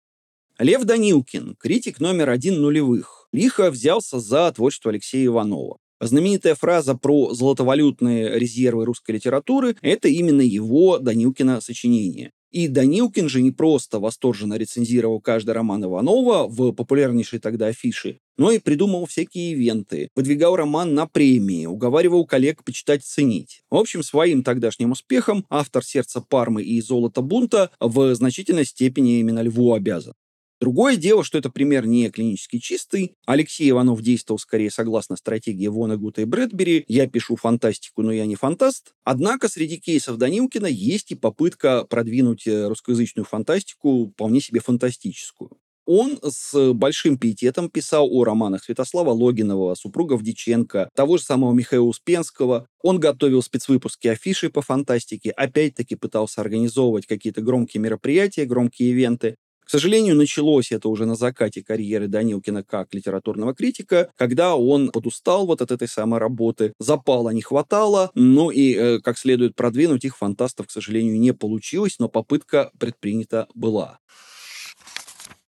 Лев 0.60 0.82
Данилкин, 0.82 1.54
критик 1.56 2.00
номер 2.00 2.30
один 2.30 2.60
нулевых, 2.60 3.28
лихо 3.32 3.70
взялся 3.70 4.18
за 4.18 4.50
творчество 4.50 4.90
Алексея 4.90 5.26
Иванова. 5.26 5.78
Знаменитая 6.00 6.56
фраза 6.56 6.96
про 6.96 7.32
золотовалютные 7.32 8.36
резервы 8.36 8.84
русской 8.84 9.12
литературы– 9.12 9.76
это 9.82 10.08
именно 10.08 10.40
его, 10.40 10.98
Данилкина, 10.98 11.60
сочинение. 11.60 12.32
И 12.50 12.66
Данилкин 12.66 13.28
же 13.28 13.40
не 13.40 13.52
просто 13.52 14.00
восторженно 14.00 14.54
рецензировал 14.54 15.20
каждый 15.20 15.50
роман 15.50 15.84
Иванова 15.84 16.48
в 16.48 16.72
популярнейшей 16.72 17.38
тогда 17.38 17.66
афише, 17.66 18.18
но 18.36 18.50
и 18.50 18.58
придумал 18.58 19.06
всякие 19.06 19.52
ивенты, 19.52 20.08
выдвигал 20.16 20.56
роман 20.56 20.92
на 20.92 21.06
премии, 21.06 21.66
уговаривал 21.66 22.26
коллег 22.26 22.64
почитать 22.64 23.04
ценить. 23.04 23.60
В 23.70 23.76
общем, 23.76 24.02
своим 24.02 24.42
тогдашним 24.42 24.90
успехом 24.90 25.46
автор 25.50 25.84
«Сердца 25.84 26.20
Пармы» 26.20 26.64
и 26.64 26.80
«Золота 26.80 27.22
бунта» 27.22 27.70
в 27.78 28.12
значительной 28.16 28.64
степени 28.64 29.20
именно 29.20 29.42
Льву 29.42 29.72
обязан. 29.72 30.14
Другое 30.60 30.96
дело, 30.96 31.22
что 31.22 31.38
это 31.38 31.50
пример 31.50 31.86
не 31.86 32.10
клинически 32.10 32.58
чистый. 32.58 33.14
Алексей 33.26 33.70
Иванов 33.70 34.02
действовал 34.02 34.38
скорее 34.38 34.70
согласно 34.70 35.16
стратегии 35.16 35.68
Вонегута 35.68 36.22
и 36.22 36.24
Брэдбери. 36.24 36.84
Я 36.88 37.06
пишу 37.06 37.36
фантастику, 37.36 38.02
но 38.02 38.10
я 38.10 38.26
не 38.26 38.34
фантаст. 38.34 38.92
Однако 39.04 39.48
среди 39.48 39.78
кейсов 39.78 40.16
Данилкина 40.16 40.66
есть 40.66 41.12
и 41.12 41.14
попытка 41.14 41.84
продвинуть 41.84 42.46
э, 42.48 42.66
русскоязычную 42.66 43.24
фантастику 43.24 44.10
вполне 44.10 44.40
себе 44.40 44.60
фантастическую. 44.60 45.50
Он 45.90 46.18
с 46.22 46.74
большим 46.74 47.16
пиететом 47.16 47.70
писал 47.70 48.08
о 48.12 48.22
романах 48.22 48.62
Святослава 48.62 49.08
Логинова, 49.08 49.74
супругов 49.74 50.22
Диченко, 50.22 50.90
того 50.94 51.16
же 51.16 51.22
самого 51.22 51.54
Михаила 51.54 51.86
Успенского. 51.86 52.66
Он 52.82 53.00
готовил 53.00 53.42
спецвыпуски 53.42 54.08
афиши 54.08 54.50
по 54.50 54.60
фантастике, 54.60 55.30
опять-таки 55.30 55.94
пытался 55.94 56.42
организовывать 56.42 57.06
какие-то 57.06 57.40
громкие 57.40 57.80
мероприятия, 57.80 58.44
громкие 58.44 58.90
ивенты. 58.90 59.36
К 59.68 59.70
сожалению, 59.70 60.16
началось 60.16 60.72
это 60.72 60.88
уже 60.88 61.04
на 61.04 61.14
закате 61.14 61.62
карьеры 61.62 62.08
Данилкина 62.08 62.64
как 62.64 62.94
литературного 62.94 63.54
критика, 63.54 64.10
когда 64.16 64.56
он 64.56 64.88
подустал 64.90 65.44
вот 65.44 65.60
от 65.60 65.70
этой 65.70 65.86
самой 65.86 66.20
работы, 66.20 66.72
запала 66.78 67.28
не 67.28 67.42
хватало, 67.42 68.10
ну 68.14 68.48
и 68.48 68.72
э, 68.72 69.00
как 69.00 69.18
следует 69.18 69.54
продвинуть 69.54 70.06
их 70.06 70.16
фантастов, 70.16 70.68
к 70.68 70.70
сожалению, 70.70 71.20
не 71.20 71.34
получилось, 71.34 71.98
но 71.98 72.08
попытка 72.08 72.70
предпринята 72.78 73.46
была. 73.54 73.98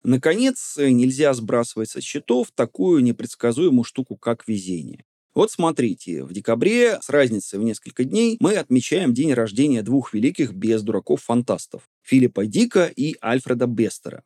Наконец, 0.04 0.76
нельзя 0.78 1.34
сбрасывать 1.34 1.90
со 1.90 2.00
счетов 2.00 2.52
такую 2.54 3.02
непредсказуемую 3.02 3.82
штуку, 3.82 4.16
как 4.16 4.46
везение. 4.46 5.04
Вот 5.34 5.50
смотрите, 5.50 6.22
в 6.22 6.32
декабре 6.32 7.00
с 7.02 7.08
разницей 7.08 7.58
в 7.58 7.62
несколько 7.64 8.04
дней 8.04 8.36
мы 8.38 8.54
отмечаем 8.54 9.12
день 9.12 9.32
рождения 9.32 9.82
двух 9.82 10.14
великих 10.14 10.52
без 10.52 10.82
дураков-фантастов– 10.82 11.82
Филиппа 12.02 12.46
Дика 12.46 12.86
и 12.86 13.16
Альфреда 13.20 13.66
Бестера. 13.66 14.22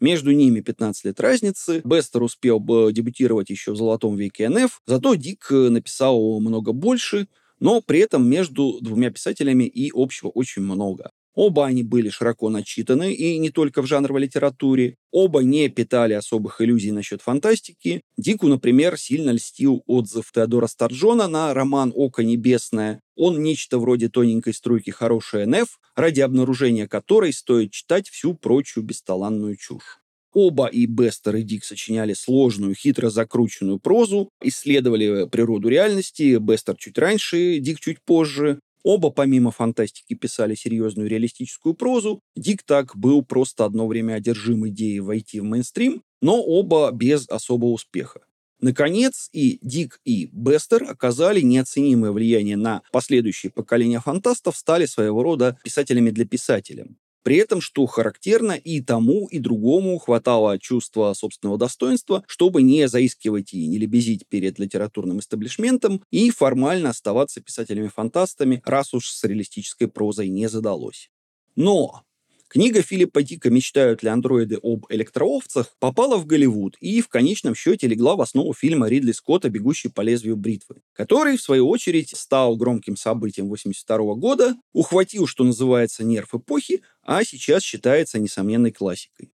Между 0.00 0.32
ними 0.32 0.60
15 0.60 1.06
лет 1.06 1.20
разницы. 1.20 1.80
Бестер 1.84 2.22
успел 2.22 2.60
бы 2.60 2.92
дебютировать 2.92 3.48
еще 3.48 3.72
в 3.72 3.76
золотом 3.76 4.16
веке 4.16 4.50
НФ, 4.50 4.82
зато 4.86 5.14
Дик 5.14 5.46
э, 5.50 5.70
написал 5.70 6.40
много 6.40 6.72
больше, 6.72 7.28
но 7.58 7.80
при 7.80 8.00
этом 8.00 8.28
между 8.28 8.80
двумя 8.82 9.10
писателями 9.10 9.64
и 9.64 9.90
общего 9.94 10.28
очень 10.28 10.62
много. 10.62 11.10
Оба 11.34 11.66
они 11.66 11.82
были 11.82 12.08
широко 12.08 12.48
начитаны, 12.48 13.12
и 13.12 13.38
не 13.38 13.50
только 13.50 13.82
в 13.82 13.86
жанровой 13.86 14.22
литературе. 14.22 14.96
Оба 15.12 15.40
не 15.40 15.68
питали 15.68 16.12
особых 16.12 16.60
иллюзий 16.60 16.92
насчет 16.92 17.22
фантастики. 17.22 18.02
Дику, 18.16 18.48
например, 18.48 18.98
сильно 18.98 19.30
льстил 19.30 19.82
отзыв 19.86 20.32
Теодора 20.32 20.66
Старджона 20.66 21.28
на 21.28 21.54
роман 21.54 21.92
«Око 21.94 22.24
небесное». 22.24 23.00
Он 23.16 23.42
нечто 23.42 23.78
вроде 23.78 24.08
тоненькой 24.08 24.54
струйки 24.54 24.90
«Хорошая 24.90 25.46
НФ», 25.46 25.78
ради 25.94 26.20
обнаружения 26.20 26.88
которой 26.88 27.32
стоит 27.32 27.70
читать 27.72 28.08
всю 28.08 28.34
прочую 28.34 28.84
бесталанную 28.84 29.56
чушь. 29.56 30.00
Оба 30.32 30.66
и 30.66 30.86
Бестер, 30.86 31.36
и 31.36 31.42
Дик 31.42 31.64
сочиняли 31.64 32.14
сложную, 32.14 32.74
хитро 32.74 33.10
закрученную 33.10 33.80
прозу, 33.80 34.30
исследовали 34.42 35.28
природу 35.28 35.68
реальности, 35.68 36.38
Бестер 36.38 36.76
чуть 36.76 36.98
раньше, 36.98 37.58
Дик 37.58 37.80
чуть 37.80 38.00
позже. 38.00 38.60
Оба, 38.82 39.10
помимо 39.10 39.50
фантастики, 39.50 40.14
писали 40.14 40.54
серьезную 40.54 41.08
реалистическую 41.08 41.74
прозу. 41.74 42.20
Дик 42.34 42.62
так 42.62 42.96
был 42.96 43.22
просто 43.22 43.64
одно 43.64 43.86
время 43.86 44.14
одержим 44.14 44.66
идеей 44.68 45.00
войти 45.00 45.40
в 45.40 45.44
мейнстрим, 45.44 46.02
но 46.22 46.42
оба 46.42 46.90
без 46.92 47.28
особого 47.28 47.70
успеха. 47.70 48.20
Наконец, 48.60 49.30
и 49.32 49.58
Дик, 49.62 50.00
и 50.04 50.26
Бестер 50.32 50.84
оказали 50.84 51.40
неоценимое 51.40 52.12
влияние 52.12 52.56
на 52.56 52.82
последующие 52.92 53.50
поколения 53.50 54.00
фантастов, 54.00 54.56
стали 54.56 54.84
своего 54.84 55.22
рода 55.22 55.58
писателями 55.64 56.10
для 56.10 56.26
писателя. 56.26 56.86
При 57.22 57.36
этом, 57.36 57.60
что 57.60 57.86
характерно, 57.86 58.52
и 58.52 58.80
тому, 58.80 59.26
и 59.28 59.38
другому 59.38 59.98
хватало 59.98 60.58
чувства 60.58 61.12
собственного 61.14 61.58
достоинства, 61.58 62.24
чтобы 62.26 62.62
не 62.62 62.88
заискивать 62.88 63.52
и 63.52 63.66
не 63.66 63.78
лебезить 63.78 64.26
перед 64.28 64.58
литературным 64.58 65.20
истеблишментом 65.20 66.02
и 66.10 66.30
формально 66.30 66.90
оставаться 66.90 67.40
писателями-фантастами, 67.40 68.62
раз 68.64 68.94
уж 68.94 69.08
с 69.10 69.24
реалистической 69.24 69.88
прозой 69.88 70.28
не 70.28 70.48
задалось. 70.48 71.10
Но 71.56 72.02
Книга 72.52 72.82
Филиппа 72.82 73.22
Дика 73.22 73.48
«Мечтают 73.48 74.02
ли 74.02 74.08
андроиды 74.08 74.58
об 74.60 74.84
электроовцах» 74.88 75.72
попала 75.78 76.16
в 76.16 76.26
Голливуд 76.26 76.76
и 76.80 77.00
в 77.00 77.06
конечном 77.06 77.54
счете 77.54 77.86
легла 77.86 78.16
в 78.16 78.20
основу 78.22 78.52
фильма 78.54 78.88
Ридли 78.88 79.12
Скотта 79.12 79.48
«Бегущий 79.48 79.88
по 79.88 80.00
лезвию 80.00 80.36
бритвы», 80.36 80.82
который, 80.92 81.36
в 81.36 81.42
свою 81.42 81.68
очередь, 81.68 82.10
стал 82.16 82.56
громким 82.56 82.96
событием 82.96 83.46
1982 83.46 84.14
года, 84.16 84.56
ухватил, 84.72 85.28
что 85.28 85.44
называется, 85.44 86.02
нерв 86.02 86.34
эпохи, 86.34 86.82
а 87.04 87.22
сейчас 87.22 87.62
считается 87.62 88.18
несомненной 88.18 88.72
классикой. 88.72 89.30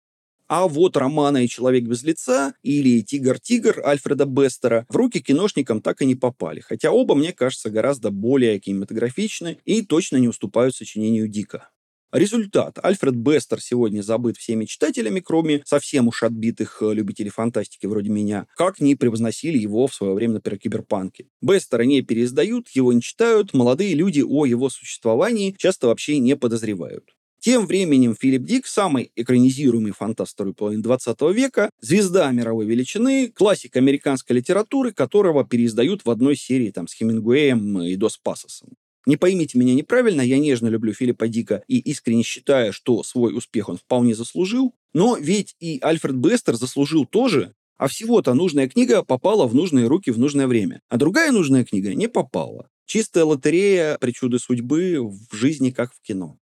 А 0.49 0.67
вот 0.67 0.97
романа 0.97 1.45
«И 1.45 1.49
человек 1.49 1.85
без 1.85 2.03
лица» 2.05 2.55
или 2.63 3.03
«Тигр-тигр» 3.03 3.83
Альфреда 3.85 4.25
Бестера 4.25 4.87
в 4.89 4.97
руки 4.97 5.21
киношникам 5.21 5.83
так 5.83 6.01
и 6.01 6.07
не 6.07 6.15
попали, 6.15 6.61
хотя 6.61 6.91
оба, 6.91 7.15
мне 7.15 7.35
кажется, 7.35 7.69
гораздо 7.69 8.11
более 8.11 8.59
кинематографичны 8.59 9.59
и 9.67 9.83
точно 9.83 10.17
не 10.17 10.29
уступают 10.29 10.75
сочинению 10.75 11.29
Дика. 11.29 11.69
Результат. 12.13 12.79
Альфред 12.83 13.17
Бестер 13.17 13.63
сегодня 13.63 14.03
забыт 14.03 14.37
всеми 14.37 14.67
читателями, 14.67 15.21
кроме 15.21 15.63
совсем 15.65 16.09
уж 16.09 16.23
отбитых 16.23 16.83
э, 16.83 16.93
любителей 16.93 17.31
фантастики 17.31 17.87
вроде 17.87 18.11
меня, 18.11 18.47
как 18.55 18.81
не 18.81 18.95
превозносили 18.97 19.57
его 19.57 19.87
в 19.87 19.95
свое 19.95 20.13
время, 20.13 20.35
например, 20.35 20.59
киберпанки. 20.59 21.29
Бестера 21.41 21.85
не 21.85 22.03
переиздают, 22.03 22.69
его 22.69 22.93
не 22.93 23.01
читают, 23.01 23.55
молодые 23.55 23.95
люди 23.95 24.21
о 24.21 24.45
его 24.45 24.69
существовании 24.69 25.55
часто 25.57 25.87
вообще 25.87 26.19
не 26.19 26.37
подозревают. 26.37 27.15
Тем 27.41 27.67
временем 27.67 28.15
Филипп 28.15 28.43
Дик, 28.43 28.67
самый 28.67 29.11
экранизируемый 29.17 29.93
фантаст 29.93 30.35
второй 30.35 30.53
половины 30.53 30.83
20 30.83 31.19
века, 31.35 31.71
звезда 31.81 32.31
мировой 32.31 32.67
величины, 32.67 33.33
классик 33.35 33.75
американской 33.77 34.37
литературы, 34.37 34.93
которого 34.93 35.45
переиздают 35.45 36.05
в 36.05 36.11
одной 36.11 36.37
серии 36.37 36.71
там, 36.71 36.87
с 36.87 36.95
Хемингуэем 36.95 37.83
и 37.83 37.97
Дос 37.97 38.19
Пасосом. 38.19 38.75
Не 39.07 39.17
поймите 39.17 39.59
меня 39.59 39.75
неправильно, 39.75 40.21
я 40.23 40.39
нежно 40.39 40.69
люблю 40.69 40.93
Филиппа 40.93 41.29
Дика 41.29 41.65
и 41.67 41.79
искренне 41.79 42.23
считаю, 42.23 42.73
что 42.73 43.03
свой 43.03 43.37
успех 43.37 43.69
он 43.69 43.77
вполне 43.77 44.15
заслужил, 44.15 44.75
но 44.95 45.17
ведь 45.17 45.57
и 45.59 45.79
Альфред 45.83 46.17
Бестер 46.17 46.55
заслужил 46.55 47.05
тоже, 47.05 47.55
а 47.77 47.89
всего-то 47.89 48.35
нужная 48.35 48.69
книга 48.69 49.03
попала 49.03 49.47
в 49.47 49.55
нужные 49.55 49.89
руки 49.89 50.13
в 50.13 50.19
нужное 50.19 50.47
время, 50.47 50.81
а 50.89 50.99
другая 50.99 51.33
нужная 51.33 51.65
книга 51.65 51.95
не 51.95 52.09
попала. 52.09 52.69
Чистая 52.87 53.25
лотерея 53.25 53.99
причуды 53.99 54.39
судьбы 54.39 54.99
в 55.01 55.35
жизни, 55.35 55.71
как 55.71 55.93
в 55.93 56.01
кино. 56.01 56.39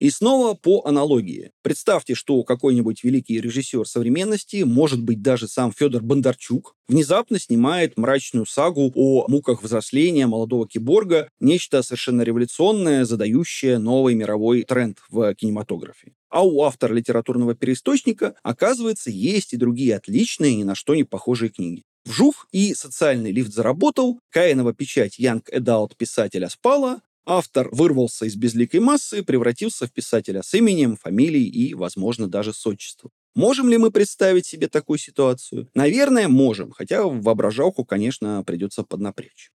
И 0.00 0.08
снова 0.08 0.54
по 0.54 0.82
аналогии. 0.86 1.52
Представьте, 1.62 2.14
что 2.14 2.42
какой-нибудь 2.42 3.04
великий 3.04 3.38
режиссер 3.38 3.86
современности, 3.86 4.62
может 4.62 5.02
быть 5.02 5.20
даже 5.20 5.46
сам 5.46 5.72
Федор 5.76 6.02
Бондарчук, 6.02 6.74
внезапно 6.88 7.38
снимает 7.38 7.98
мрачную 7.98 8.46
сагу 8.46 8.90
о 8.94 9.26
муках 9.28 9.62
взросления 9.62 10.26
молодого 10.26 10.66
киборга, 10.66 11.28
нечто 11.38 11.82
совершенно 11.82 12.22
революционное, 12.22 13.04
задающее 13.04 13.78
новый 13.78 14.14
мировой 14.14 14.62
тренд 14.62 14.96
в 15.10 15.34
кинематографе. 15.34 16.14
А 16.30 16.46
у 16.46 16.62
автора 16.62 16.94
литературного 16.94 17.54
переисточника, 17.54 18.36
оказывается, 18.42 19.10
есть 19.10 19.52
и 19.52 19.58
другие 19.58 19.96
отличные, 19.96 20.56
ни 20.56 20.62
на 20.62 20.74
что 20.74 20.94
не 20.94 21.04
похожие 21.04 21.50
книги. 21.50 21.82
Вжух, 22.06 22.48
и 22.50 22.72
социальный 22.72 23.30
лифт 23.30 23.52
заработал, 23.52 24.18
Каинова 24.30 24.72
печать 24.72 25.20
Young 25.20 25.42
Adult 25.52 25.92
писателя 25.98 26.48
спала, 26.48 27.02
Автор 27.26 27.68
вырвался 27.72 28.26
из 28.26 28.36
безликой 28.36 28.80
массы, 28.80 29.22
превратился 29.22 29.86
в 29.86 29.92
писателя 29.92 30.42
с 30.42 30.52
именем, 30.54 30.96
фамилией 30.96 31.48
и, 31.48 31.74
возможно, 31.74 32.26
даже 32.28 32.52
с 32.52 32.66
отчеством. 32.66 33.10
Можем 33.34 33.68
ли 33.68 33.78
мы 33.78 33.90
представить 33.90 34.46
себе 34.46 34.68
такую 34.68 34.98
ситуацию? 34.98 35.68
Наверное, 35.74 36.28
можем, 36.28 36.72
хотя 36.72 37.04
воображалку, 37.04 37.84
конечно, 37.84 38.42
придется 38.44 38.82
поднапрячь. 38.82 39.50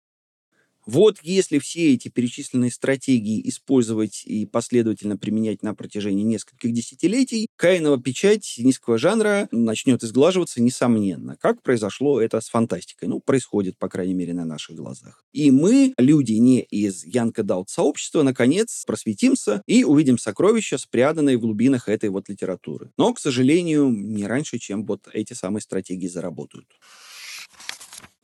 Вот 0.85 1.17
если 1.23 1.59
все 1.59 1.93
эти 1.93 2.09
перечисленные 2.09 2.71
стратегии 2.71 3.41
использовать 3.49 4.23
и 4.25 4.45
последовательно 4.45 5.17
применять 5.17 5.63
на 5.63 5.73
протяжении 5.73 6.23
нескольких 6.23 6.73
десятилетий, 6.73 7.47
Каинова 7.55 7.99
печать 8.01 8.55
низкого 8.57 8.97
жанра 8.97 9.47
начнет 9.51 10.03
изглаживаться 10.03 10.61
несомненно. 10.61 11.37
Как 11.41 11.63
произошло 11.63 12.21
это 12.21 12.39
с 12.39 12.49
фантастикой? 12.49 13.09
Ну, 13.09 13.19
происходит, 13.19 13.77
по 13.77 13.89
крайней 13.89 14.13
мере, 14.13 14.33
на 14.33 14.45
наших 14.45 14.75
глазах. 14.75 15.23
И 15.33 15.51
мы, 15.51 15.93
люди 15.97 16.33
не 16.33 16.61
из 16.61 17.03
Янка 17.03 17.43
Даут 17.43 17.69
сообщества, 17.69 18.21
наконец 18.21 18.83
просветимся 18.85 19.61
и 19.65 19.83
увидим 19.83 20.17
сокровища, 20.17 20.77
спрятанные 20.77 21.37
в 21.37 21.41
глубинах 21.41 21.89
этой 21.89 22.09
вот 22.09 22.29
литературы. 22.29 22.91
Но, 22.97 23.13
к 23.13 23.19
сожалению, 23.19 23.89
не 23.89 24.27
раньше, 24.27 24.59
чем 24.59 24.85
вот 24.85 25.07
эти 25.11 25.33
самые 25.33 25.61
стратегии 25.61 26.07
заработают. 26.07 26.67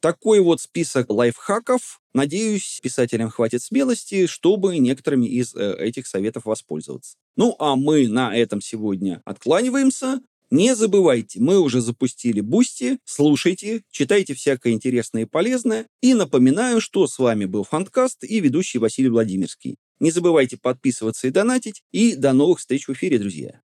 Такой 0.02 0.40
вот 0.40 0.60
список 0.60 1.12
лайфхаков. 1.12 2.02
Надеюсь, 2.16 2.80
писателям 2.82 3.30
хватит 3.30 3.62
смелости, 3.62 4.26
чтобы 4.26 4.80
некоторыми 4.80 5.28
из 5.28 5.54
э, 5.56 5.76
этих 5.78 6.08
советов 6.08 6.46
воспользоваться. 6.46 7.16
Ну, 7.36 7.56
а 7.60 7.76
мы 7.76 8.08
на 8.08 8.36
этом 8.36 8.62
сегодня 8.62 9.22
откланиваемся. 9.26 10.20
Не 10.50 10.76
забывайте, 10.76 11.40
мы 11.40 11.60
уже 11.60 11.80
запустили 11.80 12.42
Boosty, 12.42 12.98
слушайте, 13.06 13.84
читайте 13.90 14.34
всякое 14.34 14.74
интересное 14.74 15.22
и 15.22 15.26
полезное. 15.26 15.88
И 16.02 16.14
напоминаю, 16.14 16.82
что 16.82 17.08
с 17.08 17.20
вами 17.20 17.46
был 17.46 17.64
Фанткаст 17.64 18.24
и 18.24 18.40
ведущий 18.42 18.80
Василий 18.80 19.08
Владимирский. 19.08 19.78
Не 20.00 20.10
забывайте 20.10 20.58
подписываться 20.58 21.28
и 21.28 21.32
донатить. 21.32 21.84
И 21.92 22.16
до 22.16 22.34
новых 22.34 22.60
встреч 22.60 22.88
в 22.88 22.92
эфире, 22.92 23.20
друзья. 23.20 23.62